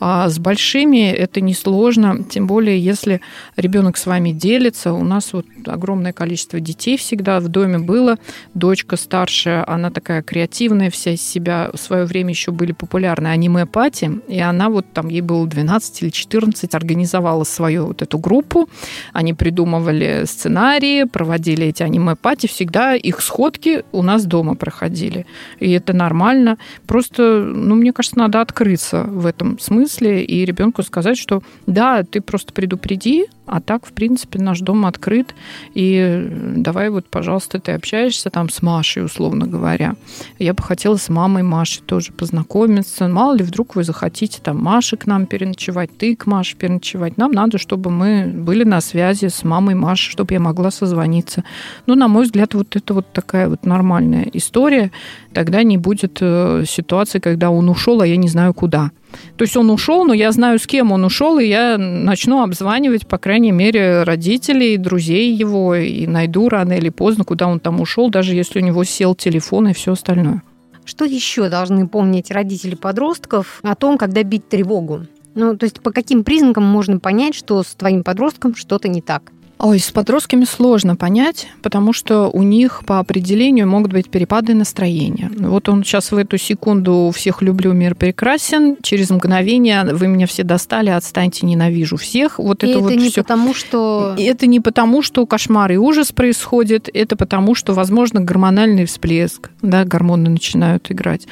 А 0.00 0.28
с 0.28 0.38
большими 0.38 1.10
это 1.10 1.40
несложно, 1.40 2.24
тем 2.24 2.46
более, 2.46 2.78
если 2.78 3.20
ребенок 3.56 3.96
с 3.96 4.06
вами 4.06 4.30
делится. 4.32 4.92
У 4.92 5.04
нас 5.04 5.32
вот 5.32 5.46
огромное 5.66 6.12
количество 6.12 6.60
детей 6.60 6.96
всегда 6.96 7.40
в 7.40 7.48
доме 7.48 7.78
было. 7.78 8.16
Дочка 8.54 8.96
старшая, 8.96 9.68
она 9.68 9.90
такая 9.90 10.22
креативная 10.22 10.90
вся 10.90 11.12
из 11.12 11.22
себя. 11.22 11.70
В 11.72 11.78
свое 11.78 12.04
время 12.04 12.30
еще 12.30 12.50
были 12.50 12.72
популярны 12.72 13.28
аниме-пати, 13.28 14.20
и 14.28 14.38
она 14.40 14.70
вот 14.70 14.86
там, 14.92 15.08
ей 15.08 15.20
было 15.20 15.46
12 15.46 16.02
или 16.02 16.10
14, 16.10 16.74
организовала 16.74 17.44
свою 17.44 17.86
вот 17.88 18.02
эту 18.02 18.18
группу. 18.18 18.68
Они 19.12 19.34
придумывали 19.34 20.24
сценарии, 20.24 21.04
проводили 21.04 21.66
эти 21.66 21.82
аниме-пати, 21.82 22.46
всегда 22.54 22.94
их 22.94 23.20
сходки 23.20 23.84
у 23.92 24.02
нас 24.02 24.24
дома 24.24 24.54
проходили. 24.54 25.26
И 25.58 25.70
это 25.72 25.92
нормально. 25.92 26.56
Просто, 26.86 27.40
ну, 27.44 27.74
мне 27.74 27.92
кажется, 27.92 28.18
надо 28.18 28.40
открыться 28.40 29.02
в 29.02 29.26
этом 29.26 29.58
смысле 29.58 30.24
и 30.24 30.44
ребенку 30.44 30.82
сказать, 30.82 31.18
что 31.18 31.42
да, 31.66 32.02
ты 32.04 32.20
просто 32.20 32.52
предупреди, 32.52 33.26
а 33.46 33.60
так, 33.60 33.86
в 33.86 33.92
принципе, 33.92 34.38
наш 34.38 34.60
дом 34.60 34.86
открыт. 34.86 35.34
И 35.74 36.28
давай 36.56 36.88
вот, 36.90 37.06
пожалуйста, 37.06 37.60
ты 37.60 37.72
общаешься 37.72 38.30
там 38.30 38.48
с 38.48 38.62
Машей, 38.62 39.04
условно 39.04 39.46
говоря. 39.46 39.96
Я 40.38 40.54
бы 40.54 40.62
хотела 40.62 40.96
с 40.96 41.08
мамой 41.08 41.42
Маши 41.42 41.82
тоже 41.82 42.12
познакомиться. 42.12 43.08
Мало 43.08 43.34
ли, 43.34 43.44
вдруг 43.44 43.76
вы 43.76 43.84
захотите 43.84 44.40
там 44.42 44.62
Маши 44.62 44.96
к 44.96 45.06
нам 45.06 45.26
переночевать, 45.26 45.96
ты 45.96 46.16
к 46.16 46.26
Маше 46.26 46.56
переночевать. 46.56 47.18
Нам 47.18 47.32
надо, 47.32 47.58
чтобы 47.58 47.90
мы 47.90 48.26
были 48.34 48.64
на 48.64 48.80
связи 48.80 49.26
с 49.26 49.44
мамой 49.44 49.74
Маши, 49.74 50.10
чтобы 50.10 50.32
я 50.34 50.40
могла 50.40 50.70
созвониться. 50.70 51.44
Ну, 51.86 51.94
на 51.94 52.08
мой 52.08 52.24
взгляд, 52.24 52.43
вот 52.52 52.76
это 52.76 52.92
вот 52.92 53.06
такая 53.12 53.48
вот 53.48 53.64
нормальная 53.64 54.28
история. 54.34 54.90
Тогда 55.32 55.62
не 55.62 55.78
будет 55.78 56.18
э, 56.20 56.64
ситуации, 56.68 57.20
когда 57.20 57.50
он 57.50 57.70
ушел, 57.70 58.02
а 58.02 58.06
я 58.06 58.16
не 58.18 58.28
знаю 58.28 58.52
куда. 58.52 58.90
То 59.36 59.44
есть 59.44 59.56
он 59.56 59.70
ушел, 59.70 60.04
но 60.04 60.12
я 60.12 60.30
знаю, 60.32 60.58
с 60.58 60.66
кем 60.66 60.92
он 60.92 61.04
ушел, 61.04 61.38
и 61.38 61.46
я 61.46 61.78
начну 61.78 62.42
обзванивать, 62.42 63.06
по 63.06 63.16
крайней 63.16 63.52
мере, 63.52 64.02
родителей, 64.02 64.76
друзей 64.76 65.32
его, 65.32 65.74
и 65.74 66.06
найду 66.06 66.48
рано 66.48 66.74
или 66.74 66.90
поздно, 66.90 67.24
куда 67.24 67.46
он 67.46 67.60
там 67.60 67.80
ушел, 67.80 68.10
даже 68.10 68.34
если 68.34 68.60
у 68.60 68.62
него 68.62 68.84
сел 68.84 69.14
телефон 69.14 69.68
и 69.68 69.72
все 69.72 69.92
остальное. 69.92 70.42
Что 70.84 71.04
еще 71.04 71.48
должны 71.48 71.88
помнить 71.88 72.30
родители 72.30 72.74
подростков 72.74 73.60
о 73.62 73.74
том, 73.74 73.96
когда 73.96 74.22
бить 74.22 74.48
тревогу? 74.48 75.06
Ну, 75.34 75.56
то 75.56 75.64
есть 75.64 75.80
по 75.80 75.90
каким 75.90 76.24
признакам 76.24 76.64
можно 76.64 76.98
понять, 76.98 77.34
что 77.34 77.62
с 77.62 77.74
твоим 77.74 78.04
подростком 78.04 78.54
что-то 78.54 78.88
не 78.88 79.00
так? 79.00 79.32
Ой, 79.58 79.78
с 79.78 79.90
подростками 79.90 80.44
сложно 80.44 80.96
понять, 80.96 81.48
потому 81.62 81.92
что 81.92 82.28
у 82.28 82.42
них 82.42 82.82
по 82.86 82.98
определению 82.98 83.68
могут 83.68 83.92
быть 83.92 84.10
перепады 84.10 84.52
настроения. 84.52 85.30
Вот 85.38 85.68
он 85.68 85.84
сейчас 85.84 86.12
в 86.12 86.16
эту 86.16 86.38
секунду 86.38 87.12
«всех 87.14 87.40
люблю, 87.40 87.72
мир 87.72 87.94
прекрасен», 87.94 88.76
через 88.82 89.10
мгновение 89.10 89.84
«вы 89.84 90.08
меня 90.08 90.26
все 90.26 90.42
достали, 90.42 90.90
отстаньте, 90.90 91.46
ненавижу 91.46 91.96
всех». 91.96 92.38
Вот 92.38 92.64
и 92.64 92.66
это, 92.66 92.78
это 92.78 92.84
вот 92.84 92.92
не 92.94 93.10
всё. 93.10 93.22
потому, 93.22 93.54
что... 93.54 94.14
Это 94.18 94.46
не 94.46 94.60
потому, 94.60 95.02
что 95.02 95.24
кошмар 95.24 95.70
и 95.72 95.76
ужас 95.76 96.10
происходит, 96.10 96.90
это 96.92 97.16
потому, 97.16 97.54
что, 97.54 97.74
возможно, 97.74 98.20
гормональный 98.20 98.84
всплеск, 98.86 99.50
да, 99.62 99.84
гормоны 99.84 100.30
начинают 100.30 100.90
играть. 100.90 101.26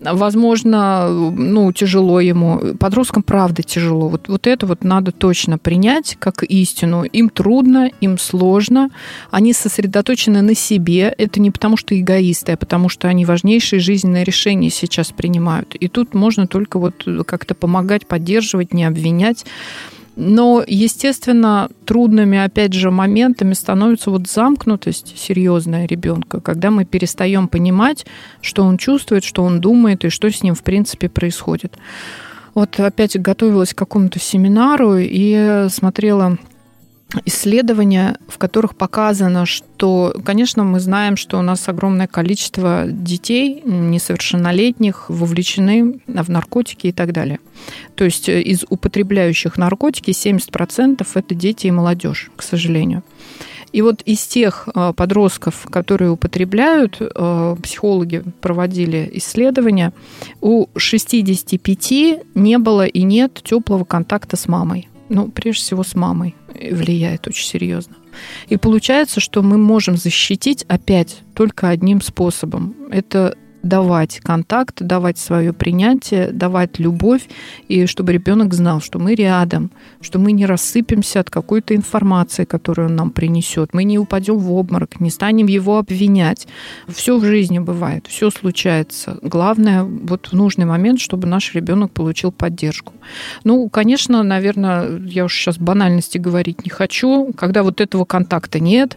Возможно, 0.00 1.08
ну, 1.08 1.72
тяжело 1.72 2.20
ему. 2.20 2.74
Подросткам, 2.78 3.22
правда, 3.22 3.62
тяжело. 3.62 4.08
Вот, 4.08 4.28
вот 4.28 4.46
это 4.46 4.66
вот 4.66 4.84
надо 4.84 5.10
точно 5.10 5.58
принять 5.58 6.16
как 6.20 6.44
истину. 6.44 7.02
Им 7.02 7.30
трудно, 7.30 7.67
им 8.00 8.18
сложно. 8.18 8.90
Они 9.30 9.52
сосредоточены 9.52 10.42
на 10.42 10.54
себе. 10.54 11.14
Это 11.16 11.40
не 11.40 11.50
потому, 11.50 11.76
что 11.76 11.98
эгоисты, 11.98 12.52
а 12.52 12.56
потому, 12.56 12.88
что 12.88 13.08
они 13.08 13.24
важнейшие 13.24 13.80
жизненные 13.80 14.24
решения 14.24 14.70
сейчас 14.70 15.12
принимают. 15.12 15.74
И 15.74 15.88
тут 15.88 16.14
можно 16.14 16.46
только 16.46 16.78
вот 16.78 17.06
как-то 17.26 17.54
помогать, 17.54 18.06
поддерживать, 18.06 18.72
не 18.72 18.84
обвинять. 18.84 19.44
Но, 20.20 20.64
естественно, 20.66 21.68
трудными, 21.84 22.38
опять 22.38 22.72
же, 22.72 22.90
моментами 22.90 23.52
становится 23.54 24.10
вот 24.10 24.28
замкнутость 24.28 25.16
серьезная 25.16 25.86
ребенка, 25.86 26.40
когда 26.40 26.72
мы 26.72 26.84
перестаем 26.84 27.46
понимать, 27.46 28.04
что 28.40 28.64
он 28.64 28.78
чувствует, 28.78 29.22
что 29.22 29.44
он 29.44 29.60
думает 29.60 30.04
и 30.04 30.08
что 30.08 30.28
с 30.28 30.42
ним, 30.42 30.56
в 30.56 30.64
принципе, 30.64 31.08
происходит. 31.08 31.78
Вот 32.54 32.80
опять 32.80 33.16
готовилась 33.20 33.72
к 33.72 33.78
какому-то 33.78 34.18
семинару 34.18 34.96
и 34.98 35.66
смотрела 35.70 36.36
исследования, 37.24 38.18
в 38.28 38.38
которых 38.38 38.76
показано, 38.76 39.46
что, 39.46 40.14
конечно, 40.24 40.64
мы 40.64 40.78
знаем, 40.78 41.16
что 41.16 41.38
у 41.38 41.42
нас 41.42 41.68
огромное 41.68 42.06
количество 42.06 42.84
детей 42.86 43.62
несовершеннолетних 43.64 45.08
вовлечены 45.08 46.00
в 46.06 46.30
наркотики 46.30 46.88
и 46.88 46.92
так 46.92 47.12
далее. 47.12 47.40
То 47.94 48.04
есть 48.04 48.28
э, 48.28 48.42
из 48.42 48.64
употребляющих 48.68 49.56
наркотики 49.56 50.10
70% 50.10 51.06
это 51.14 51.34
дети 51.34 51.66
и 51.66 51.70
молодежь, 51.70 52.30
к 52.36 52.42
сожалению. 52.42 53.02
И 53.72 53.82
вот 53.82 54.02
из 54.02 54.26
тех 54.26 54.68
э, 54.74 54.92
подростков, 54.94 55.66
которые 55.70 56.10
употребляют, 56.10 56.98
э, 57.00 57.56
психологи 57.62 58.22
проводили 58.40 59.08
исследования, 59.14 59.92
у 60.40 60.66
65 60.76 61.92
не 62.34 62.58
было 62.58 62.86
и 62.86 63.02
нет 63.02 63.40
теплого 63.42 63.84
контакта 63.84 64.36
с 64.36 64.46
мамой 64.46 64.88
ну, 65.08 65.28
прежде 65.28 65.62
всего, 65.62 65.82
с 65.82 65.94
мамой 65.94 66.34
влияет 66.54 67.26
очень 67.26 67.46
серьезно. 67.46 67.96
И 68.48 68.56
получается, 68.56 69.20
что 69.20 69.42
мы 69.42 69.58
можем 69.58 69.96
защитить 69.96 70.64
опять 70.68 71.22
только 71.34 71.68
одним 71.68 72.00
способом. 72.00 72.74
Это 72.90 73.36
давать 73.62 74.20
контакт, 74.20 74.80
давать 74.80 75.18
свое 75.18 75.52
принятие, 75.52 76.30
давать 76.30 76.78
любовь, 76.78 77.28
и 77.68 77.86
чтобы 77.86 78.12
ребенок 78.12 78.54
знал, 78.54 78.80
что 78.80 78.98
мы 78.98 79.14
рядом, 79.14 79.70
что 80.00 80.18
мы 80.18 80.32
не 80.32 80.46
рассыпемся 80.46 81.20
от 81.20 81.30
какой-то 81.30 81.74
информации, 81.74 82.44
которую 82.44 82.88
он 82.88 82.96
нам 82.96 83.10
принесет, 83.10 83.74
мы 83.74 83.84
не 83.84 83.98
упадем 83.98 84.38
в 84.38 84.52
обморок, 84.52 85.00
не 85.00 85.10
станем 85.10 85.46
его 85.46 85.78
обвинять. 85.78 86.46
Все 86.86 87.18
в 87.18 87.24
жизни 87.24 87.58
бывает, 87.58 88.06
все 88.08 88.30
случается. 88.30 89.18
Главное, 89.22 89.82
вот 89.82 90.26
в 90.26 90.32
нужный 90.32 90.64
момент, 90.64 91.00
чтобы 91.00 91.26
наш 91.26 91.54
ребенок 91.54 91.92
получил 91.92 92.32
поддержку. 92.32 92.92
Ну, 93.44 93.68
конечно, 93.68 94.22
наверное, 94.22 94.98
я 94.98 95.24
уж 95.24 95.34
сейчас 95.34 95.58
банальности 95.58 96.18
говорить 96.18 96.64
не 96.64 96.70
хочу, 96.70 97.32
когда 97.36 97.62
вот 97.62 97.80
этого 97.80 98.04
контакта 98.04 98.60
нет, 98.60 98.96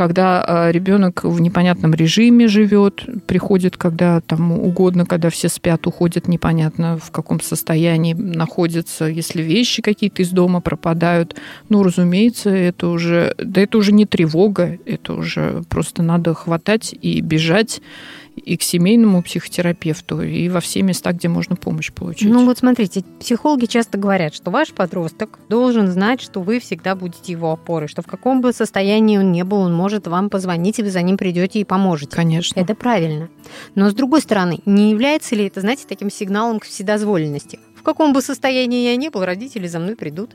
когда 0.00 0.42
а, 0.42 0.70
ребенок 0.70 1.24
в 1.24 1.42
непонятном 1.42 1.92
режиме 1.92 2.48
живет, 2.48 3.04
приходит, 3.26 3.76
когда 3.76 4.22
там 4.22 4.50
угодно, 4.52 5.04
когда 5.04 5.28
все 5.28 5.50
спят, 5.50 5.86
уходит 5.86 6.26
непонятно 6.26 6.96
в 6.96 7.10
каком 7.10 7.38
состоянии 7.42 8.14
находится, 8.14 9.04
если 9.04 9.42
вещи 9.42 9.82
какие-то 9.82 10.22
из 10.22 10.30
дома 10.30 10.62
пропадают. 10.62 11.36
Ну, 11.68 11.82
разумеется, 11.82 12.48
это 12.48 12.88
уже, 12.88 13.34
да 13.36 13.60
это 13.60 13.76
уже 13.76 13.92
не 13.92 14.06
тревога, 14.06 14.78
это 14.86 15.12
уже 15.12 15.64
просто 15.68 16.02
надо 16.02 16.32
хватать 16.32 16.94
и 17.02 17.20
бежать 17.20 17.82
и 18.44 18.56
к 18.56 18.62
семейному 18.62 19.22
психотерапевту, 19.22 20.22
и 20.22 20.48
во 20.48 20.60
все 20.60 20.82
места, 20.82 21.12
где 21.12 21.28
можно 21.28 21.56
помощь 21.56 21.92
получить. 21.92 22.28
Ну 22.28 22.44
вот 22.44 22.58
смотрите, 22.58 23.04
психологи 23.20 23.66
часто 23.66 23.98
говорят, 23.98 24.34
что 24.34 24.50
ваш 24.50 24.72
подросток 24.72 25.38
должен 25.48 25.88
знать, 25.88 26.20
что 26.20 26.40
вы 26.40 26.60
всегда 26.60 26.94
будете 26.94 27.32
его 27.32 27.52
опорой, 27.52 27.88
что 27.88 28.02
в 28.02 28.06
каком 28.06 28.40
бы 28.40 28.52
состоянии 28.52 29.18
он 29.18 29.32
ни 29.32 29.42
был, 29.42 29.58
он 29.58 29.74
может 29.74 30.06
вам 30.06 30.30
позвонить, 30.30 30.78
и 30.78 30.82
вы 30.82 30.90
за 30.90 31.02
ним 31.02 31.16
придете 31.16 31.60
и 31.60 31.64
поможете. 31.64 32.16
Конечно. 32.16 32.58
Это 32.58 32.74
правильно. 32.74 33.28
Но 33.74 33.90
с 33.90 33.94
другой 33.94 34.20
стороны, 34.20 34.60
не 34.66 34.90
является 34.90 35.34
ли 35.36 35.46
это, 35.46 35.60
знаете, 35.60 35.84
таким 35.88 36.10
сигналом 36.10 36.60
к 36.60 36.64
вседозволенности? 36.64 37.58
В 37.76 37.82
каком 37.82 38.12
бы 38.12 38.20
состоянии 38.20 38.84
я 38.84 38.96
ни 38.96 39.08
был, 39.08 39.24
родители 39.24 39.66
за 39.66 39.78
мной 39.78 39.96
придут. 39.96 40.32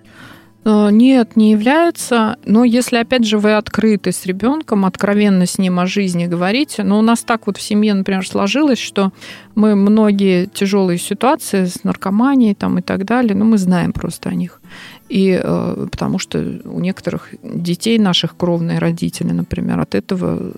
Э, 0.66 0.90
нет, 0.92 1.36
не 1.36 1.52
является. 1.52 2.38
Но 2.46 2.64
если, 2.64 2.98
опять 2.98 3.26
же, 3.26 3.38
вы 3.38 3.54
открыты 3.54 4.12
с 4.12 4.26
ребенком, 4.26 4.86
откровенно 4.86 5.46
с 5.46 5.60
ним 5.60 5.80
о 5.80 5.86
жизни 5.86 6.26
говорите, 6.26 6.84
но 6.84 6.98
у 7.00 7.02
нас 7.02 7.24
так 7.24 7.46
вот 7.46 7.58
в 7.58 7.62
семье, 7.62 7.94
например, 7.94 8.28
сложилось, 8.28 8.80
что 8.80 9.14
мы 9.54 9.76
многие 9.76 10.48
тяжелые 10.48 10.98
ситуации 10.98 11.66
с 11.66 11.84
наркоманией 11.84 12.56
там 12.56 12.80
и 12.80 12.82
так 12.82 13.06
далее, 13.06 13.36
ну, 13.36 13.46
мы 13.46 13.58
знаем 13.58 13.94
просто 13.94 14.30
о 14.30 14.34
них. 14.34 14.60
И 15.08 15.40
э, 15.42 15.88
потому 15.92 16.18
что 16.18 16.40
у 16.66 16.80
некоторых 16.80 17.30
детей, 17.44 18.00
наших 18.00 18.36
кровные 18.36 18.80
родители, 18.80 19.32
например, 19.32 19.80
от 19.80 19.94
этого 19.94 20.52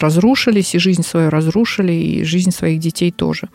разрушились, 0.00 0.74
и 0.74 0.78
жизнь 0.78 1.02
свою 1.02 1.28
разрушили, 1.28 1.92
и 1.92 2.24
жизнь 2.24 2.50
своих 2.50 2.80
детей 2.80 3.10
тоже. 3.10 3.50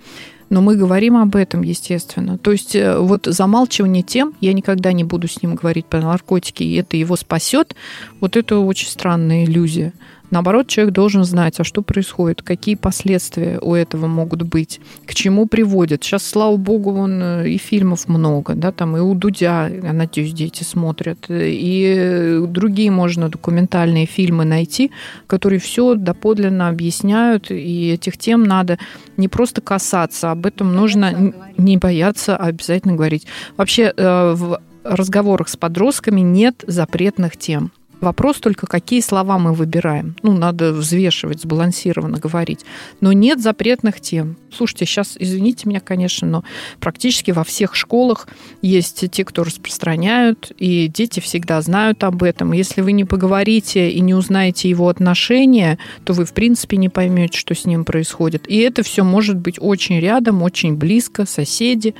Но 0.49 0.61
мы 0.61 0.75
говорим 0.75 1.17
об 1.17 1.35
этом, 1.35 1.63
естественно. 1.63 2.37
То 2.37 2.51
есть 2.51 2.75
э, 2.75 2.97
вот 2.97 3.25
замалчивание 3.25 4.03
тем, 4.03 4.35
я 4.41 4.53
никогда 4.53 4.91
не 4.91 5.03
буду 5.03 5.27
с 5.27 5.41
ним 5.41 5.55
говорить 5.55 5.87
про 5.87 6.01
наркотики, 6.01 6.63
и 6.63 6.75
это 6.75 6.97
его 6.97 7.15
спасет, 7.15 7.75
вот 8.19 8.37
это 8.37 8.59
очень 8.59 8.87
странная 8.87 9.45
иллюзия. 9.45 9.93
Наоборот, 10.31 10.67
человек 10.67 10.93
должен 10.93 11.23
знать, 11.23 11.59
а 11.59 11.63
что 11.63 11.81
происходит, 11.81 12.41
какие 12.41 12.75
последствия 12.75 13.59
у 13.61 13.73
этого 13.73 14.07
могут 14.07 14.43
быть, 14.43 14.79
к 15.05 15.13
чему 15.13 15.47
приводят. 15.47 16.03
Сейчас, 16.03 16.25
слава 16.25 16.57
богу, 16.57 16.91
вон 16.91 17.21
э, 17.21 17.49
и 17.49 17.57
фильмов 17.57 18.07
много, 18.07 18.55
да, 18.55 18.71
там 18.71 18.97
и 18.97 18.99
у 18.99 19.13
Дудя, 19.13 19.67
я 19.67 19.93
надеюсь, 19.93 20.33
дети 20.33 20.63
смотрят, 20.63 21.25
и 21.29 22.41
другие 22.47 22.91
можно 22.91 23.29
документальные 23.29 24.05
фильмы 24.05 24.45
найти, 24.45 24.91
которые 25.27 25.59
все 25.59 25.95
доподлинно 25.95 26.69
объясняют, 26.69 27.51
и 27.51 27.91
этих 27.91 28.17
тем 28.17 28.43
надо 28.43 28.77
не 29.17 29.27
просто 29.27 29.61
касаться, 29.61 30.31
об 30.31 30.45
этом 30.45 30.73
нужно 30.73 31.33
не 31.57 31.77
бояться, 31.77 32.35
а 32.35 32.47
обязательно 32.47 32.95
говорить. 32.95 33.27
Вообще 33.57 33.93
э, 33.95 34.33
в 34.35 34.59
разговорах 34.83 35.49
с 35.49 35.57
подростками 35.57 36.21
нет 36.21 36.63
запретных 36.67 37.37
тем. 37.37 37.71
Вопрос 38.05 38.37
только, 38.37 38.67
какие 38.67 39.01
слова 39.01 39.39
мы 39.39 39.51
выбираем. 39.51 40.15
Ну, 40.21 40.37
надо 40.37 40.71
взвешивать, 40.73 41.41
сбалансированно 41.41 42.19
говорить. 42.19 42.59
Но 43.01 43.13
нет 43.13 43.41
запретных 43.41 43.99
тем. 43.99 44.37
Слушайте, 44.55 44.85
сейчас, 44.85 45.15
извините 45.17 45.67
меня, 45.67 45.79
конечно, 45.79 46.27
но 46.27 46.43
практически 46.79 47.31
во 47.31 47.43
всех 47.43 47.73
школах 47.73 48.27
есть 48.61 49.09
те, 49.09 49.25
кто 49.25 49.43
распространяют, 49.43 50.51
и 50.59 50.87
дети 50.87 51.19
всегда 51.19 51.59
знают 51.63 52.03
об 52.03 52.21
этом. 52.21 52.53
Если 52.53 52.81
вы 52.81 52.91
не 52.91 53.05
поговорите 53.05 53.89
и 53.89 53.99
не 54.01 54.13
узнаете 54.13 54.69
его 54.69 54.87
отношения, 54.87 55.79
то 56.03 56.13
вы, 56.13 56.25
в 56.25 56.33
принципе, 56.33 56.77
не 56.77 56.89
поймете, 56.89 57.39
что 57.39 57.55
с 57.55 57.65
ним 57.65 57.85
происходит. 57.85 58.47
И 58.47 58.59
это 58.59 58.83
все 58.83 59.03
может 59.03 59.37
быть 59.37 59.55
очень 59.59 59.99
рядом, 59.99 60.43
очень 60.43 60.75
близко, 60.75 61.25
соседи, 61.25 61.95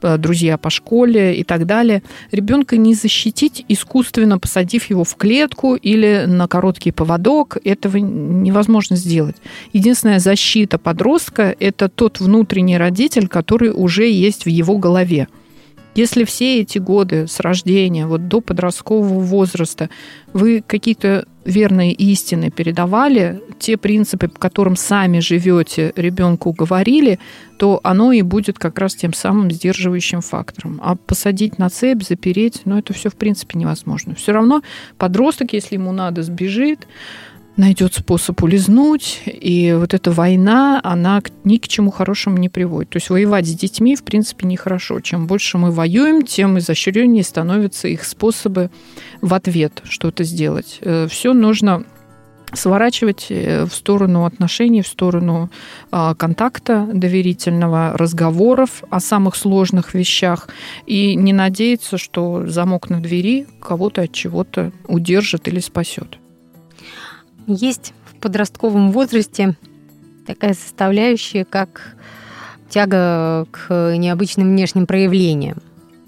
друзья 0.00 0.58
по 0.58 0.70
школе 0.70 1.34
и 1.36 1.44
так 1.44 1.66
далее. 1.66 2.02
Ребенка 2.32 2.76
не 2.76 2.94
защитить, 2.94 3.64
искусственно 3.68 4.38
посадив 4.38 4.90
его 4.90 5.04
в 5.04 5.16
клетку 5.16 5.74
или 5.74 6.24
на 6.26 6.48
короткий 6.48 6.92
поводок. 6.92 7.58
Этого 7.64 7.96
невозможно 7.96 8.96
сделать. 8.96 9.36
Единственная 9.72 10.18
защита 10.18 10.78
подростка– 10.78 11.54
это 11.60 11.88
тот 11.88 12.20
внутренний 12.20 12.78
родитель, 12.78 13.28
который 13.28 13.70
уже 13.70 14.08
есть 14.08 14.44
в 14.44 14.48
его 14.48 14.78
голове. 14.78 15.28
Если 15.94 16.24
все 16.24 16.60
эти 16.60 16.78
годы 16.78 17.26
с 17.26 17.40
рождения, 17.40 18.06
вот 18.06 18.28
до 18.28 18.42
подросткового 18.42 19.20
возраста, 19.20 19.88
вы 20.34 20.62
какие-то 20.66 21.26
верные 21.46 21.92
истины 21.92 22.50
передавали, 22.50 23.40
те 23.58 23.76
принципы, 23.76 24.28
по 24.28 24.38
которым 24.38 24.76
сами 24.76 25.20
живете, 25.20 25.92
ребенку 25.96 26.52
говорили, 26.52 27.18
то 27.58 27.80
оно 27.82 28.12
и 28.12 28.22
будет 28.22 28.58
как 28.58 28.78
раз 28.78 28.94
тем 28.94 29.14
самым 29.14 29.50
сдерживающим 29.50 30.20
фактором. 30.20 30.80
А 30.82 30.96
посадить 30.96 31.58
на 31.58 31.70
цепь, 31.70 32.02
запереть, 32.02 32.62
ну 32.64 32.76
это 32.76 32.92
все 32.92 33.08
в 33.08 33.14
принципе 33.14 33.58
невозможно. 33.58 34.14
Все 34.14 34.32
равно 34.32 34.62
подросток, 34.98 35.52
если 35.52 35.76
ему 35.76 35.92
надо, 35.92 36.22
сбежит, 36.22 36.86
найдет 37.56 37.94
способ 37.94 38.42
улизнуть, 38.42 39.22
и 39.26 39.74
вот 39.78 39.94
эта 39.94 40.10
война, 40.12 40.80
она 40.84 41.22
ни 41.44 41.56
к 41.56 41.68
чему 41.68 41.90
хорошему 41.90 42.38
не 42.38 42.48
приводит. 42.48 42.90
То 42.90 42.96
есть 42.98 43.10
воевать 43.10 43.46
с 43.46 43.54
детьми, 43.54 43.96
в 43.96 44.04
принципе, 44.04 44.46
нехорошо. 44.46 45.00
Чем 45.00 45.26
больше 45.26 45.58
мы 45.58 45.70
воюем, 45.70 46.22
тем 46.22 46.58
изощреннее 46.58 47.24
становятся 47.24 47.88
их 47.88 48.04
способы 48.04 48.70
в 49.20 49.32
ответ 49.34 49.82
что-то 49.84 50.24
сделать. 50.24 50.78
Э, 50.82 51.06
Все 51.08 51.32
нужно 51.32 51.84
сворачивать 52.52 53.26
э, 53.30 53.64
в 53.64 53.72
сторону 53.72 54.24
отношений, 54.24 54.82
в 54.82 54.86
сторону 54.86 55.50
а, 55.90 56.14
контакта 56.14 56.88
доверительного, 56.92 57.92
разговоров 57.96 58.84
о 58.88 59.00
самых 59.00 59.34
сложных 59.34 59.94
вещах 59.94 60.48
и 60.86 61.16
не 61.16 61.32
надеяться, 61.32 61.98
что 61.98 62.46
замок 62.46 62.88
на 62.88 63.00
двери 63.00 63.46
кого-то 63.60 64.02
от 64.02 64.12
чего-то 64.12 64.72
удержит 64.86 65.48
или 65.48 65.60
спасет. 65.60 66.18
Есть 67.46 67.92
в 68.04 68.20
подростковом 68.20 68.90
возрасте 68.90 69.54
такая 70.26 70.54
составляющая, 70.54 71.44
как 71.44 71.96
тяга 72.68 73.46
к 73.50 73.94
необычным 73.96 74.48
внешним 74.48 74.86
проявлениям. 74.86 75.58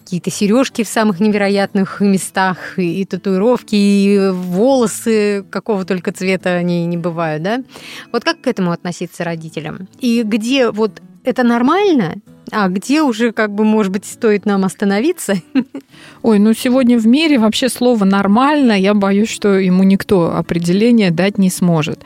Какие-то 0.03 0.31
сережки 0.31 0.85
в 0.85 0.89
самых 0.89 1.21
невероятных 1.21 2.01
местах, 2.01 2.79
и, 2.79 3.05
татуировки, 3.05 3.75
и 3.75 4.31
волосы 4.31 5.45
какого 5.51 5.85
только 5.85 6.13
цвета 6.13 6.55
они 6.55 6.87
не 6.87 6.97
бывают, 6.97 7.43
да? 7.43 7.63
Вот 8.11 8.25
как 8.25 8.41
к 8.41 8.47
этому 8.47 8.73
относиться 8.73 9.23
родителям? 9.23 9.87
И 10.01 10.23
где 10.23 10.71
вот 10.71 11.03
это 11.29 11.43
нормально, 11.43 12.17
а 12.51 12.69
где 12.69 13.03
уже, 13.03 13.33
как 13.33 13.55
бы, 13.55 13.65
может 13.65 13.93
быть, 13.93 14.05
стоит 14.05 14.47
нам 14.47 14.65
остановиться? 14.65 15.35
Ой, 16.23 16.39
ну 16.39 16.55
сегодня 16.55 16.99
в 16.99 17.07
мире 17.07 17.39
вообще 17.39 17.69
слово 17.69 18.05
«нормально», 18.05 18.73
я 18.73 18.95
боюсь, 18.95 19.29
что 19.29 19.59
ему 19.59 19.85
никто 19.85 20.35
определение 20.35 21.11
дать 21.11 21.39
не 21.39 21.51
сможет. 21.51 22.01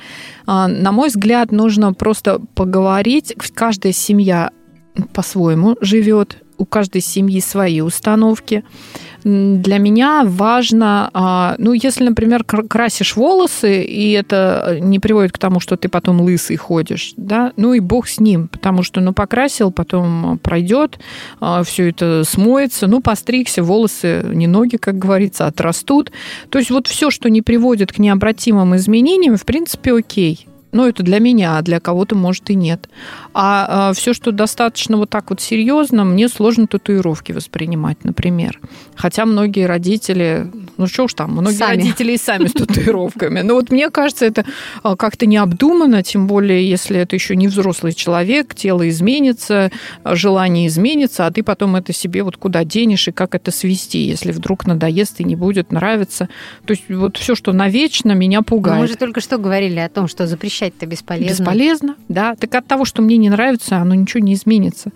А, 0.47 0.69
на 0.69 0.93
мой 0.93 1.09
взгляд, 1.09 1.53
нужно 1.53 1.93
просто 1.93 2.41
поговорить. 2.55 3.35
Каждая 3.55 3.93
семья 3.93 4.51
по-своему 5.13 5.77
живет, 5.81 6.39
у 6.59 6.65
каждой 6.65 7.01
семьи 7.01 7.41
свои 7.41 7.81
установки 7.81 8.65
для 9.25 9.79
меня 9.79 10.23
важно, 10.25 11.11
а, 11.13 11.55
ну, 11.59 11.73
если, 11.73 12.05
например, 12.05 12.45
красишь 12.45 13.17
волосы, 13.17 13.83
и 13.83 14.13
это 14.13 14.79
не 14.81 14.99
приводит 14.99 15.33
к 15.33 15.39
тому, 15.39 15.61
что 15.61 15.77
ты 15.77 15.89
потом 15.89 16.21
лысый 16.21 16.57
ходишь, 16.57 17.15
да, 17.17 17.53
ну 17.57 17.73
и 17.73 17.81
бог 17.81 18.09
с 18.09 18.19
ним, 18.19 18.49
потому 18.49 18.83
что, 18.83 19.01
ну, 19.01 19.13
покрасил, 19.13 19.71
потом 19.71 20.39
пройдет, 20.43 20.99
а, 21.41 21.63
все 21.63 21.91
это 21.91 22.25
смоется, 22.25 22.87
ну, 22.87 23.01
постригся, 23.01 23.63
волосы, 23.63 24.23
не 24.25 24.47
ноги, 24.47 24.77
как 24.77 24.99
говорится, 24.99 25.47
отрастут. 25.47 26.13
То 26.51 26.59
есть 26.59 26.71
вот 26.71 26.87
все, 26.87 27.11
что 27.11 27.31
не 27.31 27.43
приводит 27.43 27.93
к 27.93 27.99
необратимым 27.99 28.77
изменениям, 28.77 29.37
в 29.37 29.45
принципе, 29.45 29.95
окей. 29.95 30.47
Ну, 30.73 30.87
это 30.87 31.03
для 31.03 31.19
меня, 31.19 31.59
а 31.59 31.63
для 31.63 31.81
кого-то, 31.81 32.15
может, 32.17 32.49
и 32.49 32.55
нет. 32.55 32.89
А, 33.35 33.91
а 33.91 33.93
все, 33.93 34.13
что 34.13 34.33
достаточно 34.33 34.97
вот 34.97 35.11
так 35.11 35.31
вот 35.31 35.41
серьезно, 35.41 36.05
мне 36.05 36.29
сложно 36.29 36.67
татуировки 36.67 37.33
воспринимать, 37.33 38.05
например. 38.05 38.61
Хотя 38.95 39.25
многие 39.25 39.67
родители, 39.67 40.51
ну 40.77 40.87
что 40.87 41.05
уж 41.05 41.15
там, 41.15 41.33
многие 41.33 41.57
сами. 41.57 41.77
родители 41.77 42.13
и 42.13 42.19
сами 42.19 42.47
с 42.47 42.53
татуировками. 42.53 43.41
Но 43.41 43.55
вот 43.55 43.71
мне 43.71 43.91
кажется, 43.91 44.27
это 44.27 44.45
а, 44.83 44.97
как-то 44.97 45.27
необдуманно, 45.27 46.03
тем 46.03 46.27
более, 46.27 46.69
если 46.69 46.99
это 46.99 47.17
еще 47.17 47.37
не 47.37 47.49
взрослый 47.49 47.93
человек, 47.93 48.55
тело 48.55 48.89
изменится, 48.89 49.71
желание 50.05 50.67
изменится, 50.67 51.27
а 51.27 51.31
ты 51.31 51.43
потом 51.43 51.77
это 51.77 51.93
себе 51.93 52.23
вот 52.23 52.37
куда 52.37 52.65
денешь 52.65 53.09
и 53.09 53.13
как 53.13 53.35
это 53.35 53.51
свести, 53.51 54.01
если 54.01 54.33
вдруг 54.33 54.67
надоест 54.67 55.21
и 55.21 55.25
не 55.25 55.37
будет 55.37 55.73
нравиться. 55.73 56.29
То 56.67 56.73
есть 56.73 56.85
вот 56.89 57.17
все, 57.17 57.35
что 57.35 57.53
навечно, 57.53 58.13
меня 58.13 58.43
пугает. 58.43 58.77
Но 58.77 58.83
мы 58.83 58.89
же 58.89 58.97
только 58.97 59.21
что 59.21 59.39
говорили 59.39 59.79
о 59.79 59.89
том, 59.89 60.09
что 60.09 60.27
Запрещать-то 60.33 60.87
бесполезно. 60.87 61.43
Бесполезно, 61.43 61.97
да. 62.09 62.35
Так 62.37 62.55
от 62.55 62.67
того, 62.67 62.85
что 62.85 63.03
мне 63.03 63.17
не 63.23 63.31
нравится, 63.31 63.79
оно 63.79 63.95
ничего 63.95 64.23
не 64.23 64.35
изменится. 64.35 64.93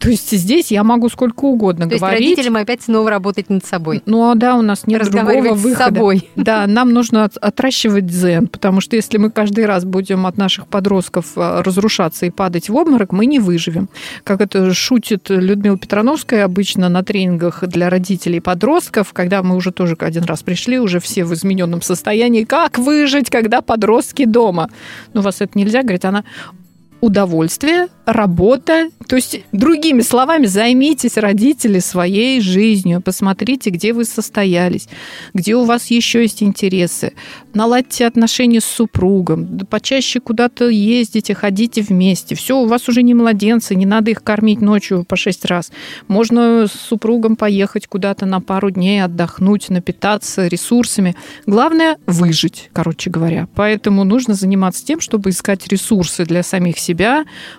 То 0.00 0.08
есть 0.08 0.30
здесь 0.30 0.70
я 0.70 0.82
могу 0.82 1.10
сколько 1.10 1.44
угодно 1.44 1.86
То 1.86 1.98
говорить. 1.98 2.20
есть 2.20 2.36
родителям 2.38 2.56
опять 2.56 2.80
снова 2.80 3.10
работать 3.10 3.50
над 3.50 3.66
собой. 3.66 4.02
Ну 4.06 4.30
а 4.30 4.34
да, 4.34 4.56
у 4.56 4.62
нас 4.62 4.86
нет 4.86 5.04
другого 5.10 5.52
выхода. 5.52 5.74
с 5.74 5.78
собой. 5.78 6.28
Да, 6.36 6.66
нам 6.68 6.94
нужно 6.94 7.24
отращивать 7.24 8.06
дзен, 8.06 8.46
потому 8.48 8.80
что 8.80 8.96
если 8.96 9.18
мы 9.18 9.30
каждый 9.30 9.66
раз 9.66 9.84
будем 9.84 10.24
от 10.24 10.38
наших 10.38 10.68
подростков 10.68 11.32
а, 11.36 11.62
разрушаться 11.62 12.24
и 12.24 12.30
падать 12.30 12.70
в 12.70 12.76
обморок, 12.76 13.12
мы 13.12 13.26
не 13.26 13.38
выживем. 13.38 13.90
Как 14.24 14.40
это 14.40 14.72
шутит 14.72 15.28
Людмила 15.28 15.76
Петрановская 15.76 16.46
обычно 16.46 16.88
на 16.88 17.02
тренингах 17.02 17.62
для 17.68 17.90
родителей 17.90 18.40
подростков, 18.40 19.12
когда 19.12 19.42
мы 19.42 19.54
уже 19.54 19.70
тоже 19.70 19.98
один 20.00 20.24
раз 20.24 20.42
пришли, 20.42 20.78
уже 20.78 20.98
все 20.98 21.26
в 21.26 21.34
измененном 21.34 21.82
состоянии. 21.82 22.44
Как 22.44 22.78
выжить, 22.78 23.28
когда 23.28 23.60
подростки 23.60 24.24
дома? 24.24 24.70
Ну, 25.12 25.20
вас 25.20 25.42
это 25.42 25.58
нельзя, 25.58 25.82
говорит 25.82 26.06
она 26.06 26.24
удовольствие, 27.00 27.88
работа. 28.06 28.90
То 29.06 29.16
есть, 29.16 29.40
другими 29.52 30.02
словами, 30.02 30.46
займитесь, 30.46 31.16
родители, 31.16 31.78
своей 31.78 32.40
жизнью. 32.40 33.00
Посмотрите, 33.00 33.70
где 33.70 33.92
вы 33.92 34.04
состоялись, 34.04 34.88
где 35.34 35.56
у 35.56 35.64
вас 35.64 35.86
еще 35.88 36.22
есть 36.22 36.42
интересы. 36.42 37.12
Наладьте 37.54 38.06
отношения 38.06 38.60
с 38.60 38.64
супругом. 38.64 39.60
Почаще 39.68 40.20
куда-то 40.20 40.68
ездите, 40.68 41.34
ходите 41.34 41.82
вместе. 41.82 42.34
Все, 42.34 42.58
у 42.58 42.66
вас 42.66 42.88
уже 42.88 43.02
не 43.02 43.14
младенцы, 43.14 43.74
не 43.74 43.86
надо 43.86 44.10
их 44.10 44.22
кормить 44.22 44.60
ночью 44.60 45.04
по 45.04 45.16
шесть 45.16 45.44
раз. 45.44 45.72
Можно 46.08 46.66
с 46.66 46.72
супругом 46.72 47.36
поехать 47.36 47.86
куда-то 47.86 48.26
на 48.26 48.40
пару 48.40 48.70
дней, 48.70 49.02
отдохнуть, 49.02 49.68
напитаться 49.70 50.46
ресурсами. 50.46 51.16
Главное– 51.46 51.98
выжить, 52.06 52.70
короче 52.72 53.10
говоря. 53.10 53.48
Поэтому 53.54 54.04
нужно 54.04 54.34
заниматься 54.34 54.84
тем, 54.84 55.00
чтобы 55.00 55.30
искать 55.30 55.66
ресурсы 55.68 56.24
для 56.24 56.42
самих 56.42 56.78
себя, 56.78 56.89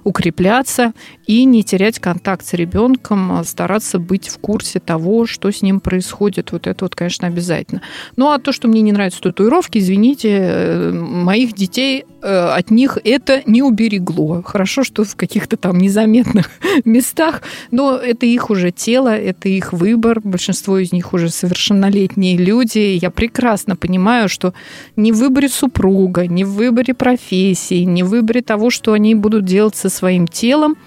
укрепляться 0.03 0.93
и 1.27 1.45
не 1.45 1.63
терять 1.63 1.99
контакт 1.99 2.45
с 2.45 2.53
ребенком, 2.53 3.31
а 3.31 3.43
стараться 3.43 3.99
быть 3.99 4.27
в 4.27 4.37
курсе 4.39 4.79
того, 4.79 5.25
что 5.25 5.51
с 5.51 5.61
ним 5.61 5.79
происходит. 5.79 6.51
Вот 6.51 6.67
это 6.67 6.85
вот, 6.85 6.95
конечно, 6.95 7.27
обязательно. 7.27 7.81
Ну 8.15 8.31
а 8.31 8.39
то, 8.39 8.51
что 8.51 8.67
мне 8.67 8.81
не 8.81 8.91
нравятся 8.91 9.21
татуировки, 9.21 9.77
извините, 9.77 10.29
э, 10.31 10.91
моих 10.91 11.53
детей 11.53 12.05
от 12.21 12.71
них 12.71 12.97
это 13.03 13.41
не 13.45 13.61
уберегло. 13.63 14.41
Хорошо, 14.43 14.83
что 14.83 15.03
в 15.03 15.15
каких-то 15.15 15.57
там 15.57 15.77
незаметных 15.77 16.49
местах, 16.85 17.41
но 17.71 17.95
это 17.95 18.25
их 18.25 18.49
уже 18.49 18.71
тело, 18.71 19.09
это 19.09 19.49
их 19.49 19.73
выбор. 19.73 20.21
Большинство 20.23 20.77
из 20.77 20.91
них 20.91 21.13
уже 21.13 21.29
совершеннолетние 21.29 22.37
люди. 22.37 22.97
Я 23.01 23.09
прекрасно 23.09 23.75
понимаю, 23.75 24.29
что 24.29 24.53
не 24.95 25.11
в 25.11 25.17
выборе 25.17 25.49
супруга, 25.49 26.27
не 26.27 26.43
в 26.43 26.51
выборе 26.51 26.93
профессии, 26.93 27.83
не 27.83 28.03
в 28.03 28.09
выборе 28.09 28.41
того, 28.41 28.69
что 28.69 28.93
они 28.93 29.15
будут 29.15 29.45
делать 29.45 29.75
со 29.75 29.89
своим 29.89 30.27
телом, 30.27 30.77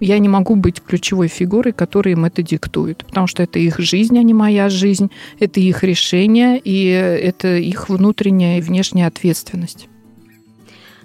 я 0.00 0.18
не 0.18 0.28
могу 0.28 0.54
быть 0.54 0.80
ключевой 0.80 1.28
фигурой, 1.28 1.72
которая 1.72 2.14
им 2.14 2.24
это 2.24 2.42
диктует, 2.42 3.04
потому 3.04 3.26
что 3.26 3.42
это 3.42 3.58
их 3.58 3.78
жизнь, 3.78 4.18
а 4.18 4.22
не 4.22 4.34
моя 4.34 4.68
жизнь, 4.68 5.10
это 5.40 5.60
их 5.60 5.82
решение, 5.82 6.60
и 6.62 6.86
это 6.86 7.56
их 7.56 7.88
внутренняя 7.88 8.58
и 8.58 8.60
внешняя 8.60 9.06
ответственность. 9.06 9.88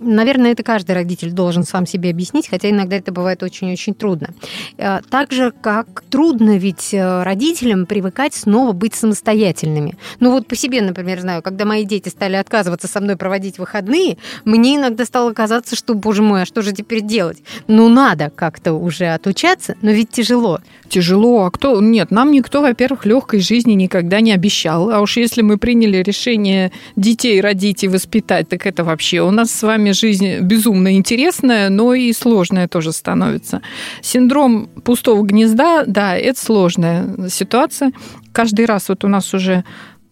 Наверное, 0.03 0.51
это 0.51 0.63
каждый 0.63 0.91
родитель 0.91 1.31
должен 1.31 1.63
сам 1.63 1.85
себе 1.85 2.09
объяснить, 2.09 2.49
хотя 2.49 2.69
иногда 2.69 2.97
это 2.97 3.11
бывает 3.11 3.41
очень-очень 3.41 3.93
трудно. 3.93 4.29
Э, 4.77 4.99
так 5.09 5.31
же, 5.31 5.51
как 5.51 6.03
трудно 6.09 6.57
ведь 6.57 6.93
э, 6.93 7.23
родителям 7.23 7.85
привыкать 7.85 8.33
снова 8.33 8.73
быть 8.73 8.93
самостоятельными. 8.93 9.97
Ну 10.19 10.31
вот 10.31 10.47
по 10.47 10.55
себе, 10.55 10.81
например, 10.81 11.21
знаю, 11.21 11.41
когда 11.41 11.65
мои 11.65 11.85
дети 11.85 12.09
стали 12.09 12.35
отказываться 12.35 12.87
со 12.87 12.99
мной 12.99 13.15
проводить 13.15 13.57
выходные, 13.57 14.17
мне 14.45 14.75
иногда 14.75 15.05
стало 15.05 15.33
казаться, 15.33 15.75
что, 15.75 15.93
боже 15.93 16.21
мой, 16.21 16.43
а 16.43 16.45
что 16.45 16.61
же 16.61 16.73
теперь 16.73 17.01
делать? 17.01 17.41
Ну 17.67 17.89
надо 17.89 18.29
как-то 18.29 18.73
уже 18.73 19.07
отучаться, 19.07 19.75
но 19.81 19.91
ведь 19.91 20.11
тяжело. 20.11 20.59
Тяжело. 20.89 21.45
А 21.45 21.51
кто? 21.51 21.79
Нет, 21.81 22.11
нам 22.11 22.31
никто, 22.31 22.61
во-первых, 22.61 23.05
легкой 23.05 23.39
жизни 23.39 23.73
никогда 23.73 24.21
не 24.21 24.31
обещал. 24.31 24.89
А 24.91 25.01
уж 25.01 25.17
если 25.17 25.41
мы 25.41 25.57
приняли 25.57 25.97
решение 25.97 26.71
детей 26.95 27.39
родить 27.41 27.83
и 27.83 27.87
воспитать, 27.87 28.49
так 28.49 28.65
это 28.65 28.83
вообще 28.83 29.21
у 29.21 29.31
нас 29.31 29.51
с 29.51 29.63
вами 29.63 29.91
жизнь 29.91 30.39
безумно 30.39 30.95
интересная, 30.95 31.69
но 31.69 31.93
и 31.93 32.11
сложная 32.13 32.67
тоже 32.67 32.91
становится. 32.91 33.61
Синдром 34.01 34.67
пустого 34.83 35.23
гнезда, 35.23 35.83
да, 35.85 36.15
это 36.15 36.39
сложная 36.39 37.29
ситуация. 37.29 37.91
Каждый 38.31 38.65
раз 38.65 38.89
вот 38.89 39.03
у 39.03 39.07
нас 39.07 39.33
уже 39.33 39.63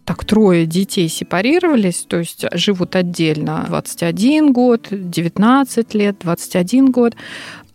так 0.04 0.24
трое 0.24 0.66
детей 0.66 1.08
сепарировались, 1.08 2.04
то 2.08 2.18
есть 2.18 2.44
живут 2.52 2.96
отдельно 2.96 3.64
21 3.68 4.52
год, 4.52 4.88
19 4.90 5.94
лет, 5.94 6.16
21 6.20 6.90
год. 6.90 7.14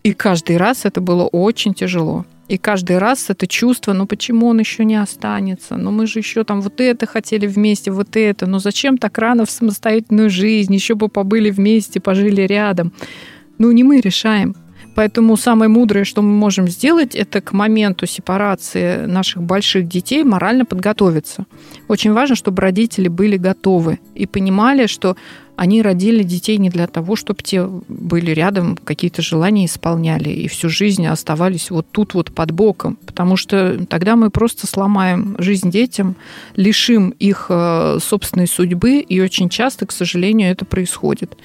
И 0.04 0.14
каждый 0.14 0.58
раз 0.58 0.86
это 0.86 1.02
было 1.02 1.24
очень 1.26 1.74
тяжело. 1.74 2.26
И 2.48 2.58
каждый 2.58 2.98
раз 2.98 3.30
это 3.30 3.46
чувство, 3.46 3.94
ну 3.94 4.08
почему 4.08 4.48
он 4.48 4.60
еще 4.60 4.86
не 4.86 4.96
останется? 4.96 5.76
Ну 5.76 5.92
мы 5.92 6.08
же 6.08 6.20
еще 6.20 6.44
там 6.44 6.62
вот 6.62 6.80
это 6.80 7.06
хотели 7.06 7.46
вместе, 7.46 7.92
вот 7.92 8.16
это. 8.16 8.46
Ну 8.46 8.60
зачем 8.60 8.98
так 8.98 9.18
рано 9.18 9.46
в 9.46 9.52
самостоятельную 9.52 10.30
жизнь? 10.30 10.74
Еще 10.74 10.96
бы 10.96 11.10
побыли 11.10 11.50
вместе, 11.50 12.00
пожили 12.00 12.42
рядом. 12.42 12.94
Ну 13.58 13.72
не 13.72 13.84
мы 13.84 14.00
решаем. 14.00 14.56
Поэтому 14.96 15.38
самое 15.38 15.70
мудрое, 15.70 16.06
что 16.06 16.24
мы 16.24 16.34
можем 16.34 16.68
сделать, 16.68 17.14
это 17.14 17.40
к 17.40 17.54
моменту 17.54 18.08
сепарации 18.08 19.06
наших 19.06 19.44
больших 19.44 19.88
детей 19.88 20.24
морально 20.24 20.66
подготовиться. 20.66 21.46
Очень 21.88 22.14
важно, 22.14 22.36
чтобы 22.36 22.64
родители 22.64 23.08
были 23.08 23.38
готовы 23.38 24.00
и 24.16 24.26
понимали, 24.26 24.88
что 24.88 25.16
они 25.58 25.82
родили 25.82 26.22
детей 26.22 26.58
не 26.58 26.70
для 26.70 26.86
того, 26.86 27.16
чтобы 27.16 27.42
те 27.42 27.66
были 27.66 28.32
рядом, 28.32 28.78
какие-то 28.78 29.24
желания 29.24 29.66
исполняли 29.66 30.30
и 30.30 30.48
всю 30.48 30.70
жизнь 30.70 31.06
оставались 31.08 31.72
вот 31.72 31.88
тут 31.92 32.14
вот 32.14 32.32
под 32.32 32.52
боком. 32.52 32.98
Потому 33.08 33.38
что 33.38 33.84
тогда 33.90 34.16
мы 34.16 34.30
просто 34.30 34.68
сломаем 34.68 35.36
жизнь 35.40 35.72
детям, 35.72 36.16
лишим 36.56 37.10
их 37.10 37.48
э, 37.50 37.98
собственной 38.00 38.48
судьбы, 38.48 39.00
и 39.00 39.20
очень 39.20 39.50
часто, 39.50 39.88
к 39.88 39.92
сожалению, 39.92 40.52
это 40.52 40.64
происходит 40.64 41.36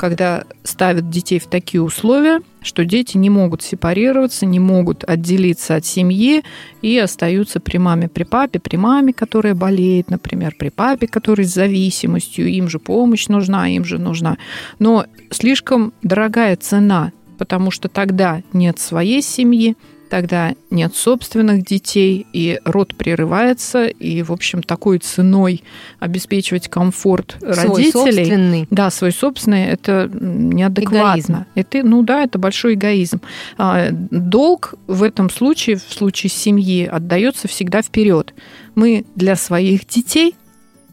когда 0.00 0.44
ставят 0.62 1.10
детей 1.10 1.38
в 1.38 1.44
такие 1.44 1.82
условия, 1.82 2.40
что 2.62 2.86
дети 2.86 3.18
не 3.18 3.28
могут 3.28 3.60
сепарироваться, 3.60 4.46
не 4.46 4.58
могут 4.58 5.04
отделиться 5.04 5.76
от 5.76 5.84
семьи 5.84 6.42
и 6.80 6.96
остаются 6.96 7.60
при 7.60 7.76
маме, 7.76 8.08
при 8.08 8.24
папе, 8.24 8.60
при 8.60 8.76
маме, 8.76 9.12
которая 9.12 9.54
болеет, 9.54 10.08
например, 10.08 10.54
при 10.58 10.70
папе, 10.70 11.06
который 11.06 11.44
с 11.44 11.52
зависимостью, 11.52 12.48
им 12.48 12.70
же 12.70 12.78
помощь 12.78 13.28
нужна, 13.28 13.68
им 13.68 13.84
же 13.84 13.98
нужна. 13.98 14.38
Но 14.78 15.04
слишком 15.30 15.92
дорогая 16.02 16.56
цена, 16.56 17.12
потому 17.36 17.70
что 17.70 17.90
тогда 17.90 18.40
нет 18.54 18.78
своей 18.78 19.20
семьи, 19.20 19.76
тогда 20.10 20.54
нет 20.70 20.94
собственных 20.94 21.64
детей, 21.64 22.26
и 22.32 22.58
род 22.64 22.94
прерывается, 22.96 23.86
и, 23.86 24.22
в 24.22 24.32
общем, 24.32 24.62
такой 24.62 24.98
ценой 24.98 25.62
обеспечивать 26.00 26.68
комфорт 26.68 27.36
свой 27.38 27.54
родителей. 27.54 27.92
Собственный. 27.92 28.66
Да, 28.70 28.90
свой 28.90 29.12
собственный, 29.12 29.66
это 29.66 30.10
неадекватно. 30.12 31.06
Эгоизм. 31.06 31.46
Это, 31.54 31.82
ну 31.84 32.02
да, 32.02 32.24
это 32.24 32.38
большой 32.38 32.74
эгоизм. 32.74 33.20
А, 33.56 33.88
долг 33.92 34.74
в 34.88 35.04
этом 35.04 35.30
случае, 35.30 35.76
в 35.76 35.92
случае 35.92 36.28
семьи, 36.28 36.84
отдается 36.84 37.46
всегда 37.46 37.80
вперед. 37.80 38.34
Мы 38.74 39.06
для 39.14 39.36
своих 39.36 39.86
детей, 39.86 40.34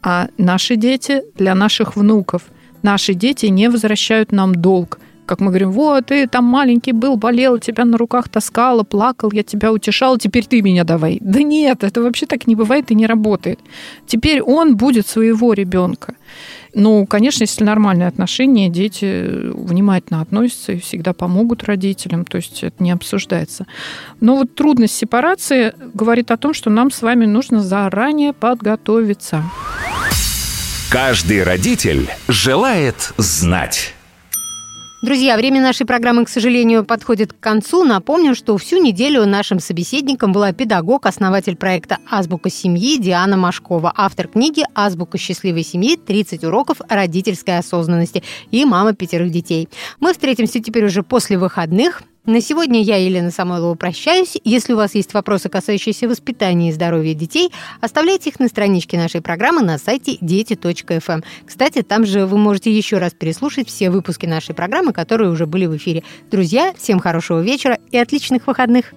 а 0.03 0.29
наши 0.37 0.75
дети 0.75 1.23
для 1.35 1.55
наших 1.55 1.95
внуков. 1.95 2.43
Наши 2.83 3.15
дети 3.15 3.47
не 3.47 3.69
возвращают 3.69 4.31
нам 4.31 4.53
долг 4.53 4.99
как 5.27 5.39
мы 5.41 5.47
говорим, 5.47 5.71
вот, 5.71 6.07
ты 6.07 6.27
там 6.27 6.45
маленький 6.45 6.93
был, 6.93 7.17
болел, 7.17 7.59
тебя 7.59 7.85
на 7.85 7.97
руках 7.97 8.29
таскала, 8.29 8.83
плакал, 8.83 9.29
я 9.33 9.43
тебя 9.43 9.71
утешал, 9.71 10.17
теперь 10.17 10.45
ты 10.45 10.61
меня 10.61 10.83
давай. 10.83 11.19
Да 11.21 11.43
нет, 11.43 11.83
это 11.83 12.01
вообще 12.01 12.25
так 12.25 12.47
не 12.47 12.55
бывает 12.55 12.89
и 12.91 12.95
не 12.95 13.05
работает. 13.05 13.59
Теперь 14.07 14.41
он 14.41 14.77
будет 14.77 15.07
своего 15.07 15.53
ребенка. 15.53 16.15
Ну, 16.73 17.05
конечно, 17.05 17.43
если 17.43 17.63
нормальные 17.63 18.07
отношения, 18.07 18.69
дети 18.69 19.51
внимательно 19.53 20.21
относятся 20.21 20.73
и 20.73 20.79
всегда 20.79 21.13
помогут 21.13 21.63
родителям, 21.63 22.23
то 22.23 22.37
есть 22.37 22.63
это 22.63 22.83
не 22.83 22.91
обсуждается. 22.91 23.65
Но 24.21 24.37
вот 24.37 24.55
трудность 24.55 24.95
сепарации 24.95 25.73
говорит 25.93 26.31
о 26.31 26.37
том, 26.37 26.53
что 26.53 26.69
нам 26.69 26.91
с 26.91 27.01
вами 27.01 27.25
нужно 27.25 27.61
заранее 27.61 28.33
подготовиться. 28.33 29.43
Каждый 30.89 31.43
родитель 31.43 32.09
желает 32.27 33.11
знать. 33.17 33.96
Друзья, 35.03 35.37
время 35.37 35.61
нашей 35.61 35.85
программы, 35.85 36.25
к 36.25 36.29
сожалению, 36.29 36.83
подходит 36.83 37.31
к 37.31 37.39
концу. 37.39 37.83
Напомню, 37.83 38.33
что 38.33 38.57
всю 38.57 38.81
неделю 38.81 39.27
нашим 39.27 39.59
собеседником 39.59 40.31
была 40.31 40.53
педагог, 40.53 41.05
основатель 41.05 41.55
проекта 41.55 41.99
«Азбука 42.09 42.49
семьи» 42.49 42.97
Диана 42.97 43.37
Машкова, 43.37 43.93
автор 43.95 44.27
книги 44.27 44.63
«Азбука 44.73 45.19
счастливой 45.19 45.61
семьи. 45.61 45.97
30 45.97 46.43
уроков 46.45 46.81
родительской 46.89 47.59
осознанности» 47.59 48.23
и 48.49 48.65
мама 48.65 48.93
пятерых 48.93 49.29
детей. 49.29 49.69
Мы 49.99 50.13
встретимся 50.13 50.63
теперь 50.63 50.85
уже 50.85 51.03
после 51.03 51.37
выходных. 51.37 52.01
На 52.27 52.41
сегодня 52.41 52.81
я, 52.81 52.97
Елена 52.97 53.31
Самойлова, 53.31 53.75
прощаюсь. 53.75 54.35
Если 54.43 54.73
у 54.73 54.75
вас 54.75 54.95
есть 54.95 55.13
вопросы, 55.13 55.47
касающиеся 55.47 56.09
воспитания 56.09 56.69
и 56.69 56.73
здоровья 56.73 57.13
детей, 57.13 57.53
оставляйте 57.79 58.31
их 58.31 58.41
на 58.41 58.49
страничке 58.49 58.97
нашей 58.97 59.21
программы 59.21 59.61
на 59.61 59.77
сайте 59.77 60.17
дети.фм. 60.19 61.11
Эм. 61.13 61.23
Кстати, 61.45 61.83
там 61.83 62.05
же 62.05 62.25
вы 62.25 62.37
можете 62.37 62.69
еще 62.69 62.97
раз 62.97 63.13
переслушать 63.13 63.69
все 63.69 63.89
выпуски 63.89 64.25
нашей 64.25 64.53
программы, 64.53 64.91
которые 64.91 65.29
уже 65.31 65.45
были 65.45 65.67
в 65.67 65.77
эфире. 65.77 66.03
Друзья, 66.29 66.73
всем 66.77 66.99
хорошего 66.99 67.39
вечера 67.39 67.79
и 67.91 67.97
отличных 67.97 68.45
выходных. 68.45 68.93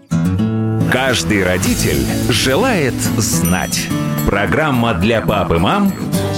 Каждый 0.90 1.45
родитель 1.45 2.05
желает 2.31 2.95
знать. 3.16 3.87
Программа 4.27 4.95
для 4.95 5.21
пап 5.21 5.53
и 5.53 5.59
мам 5.59 5.93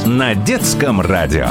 на 0.05 0.35
детском 0.35 1.01
радио. 1.01 1.49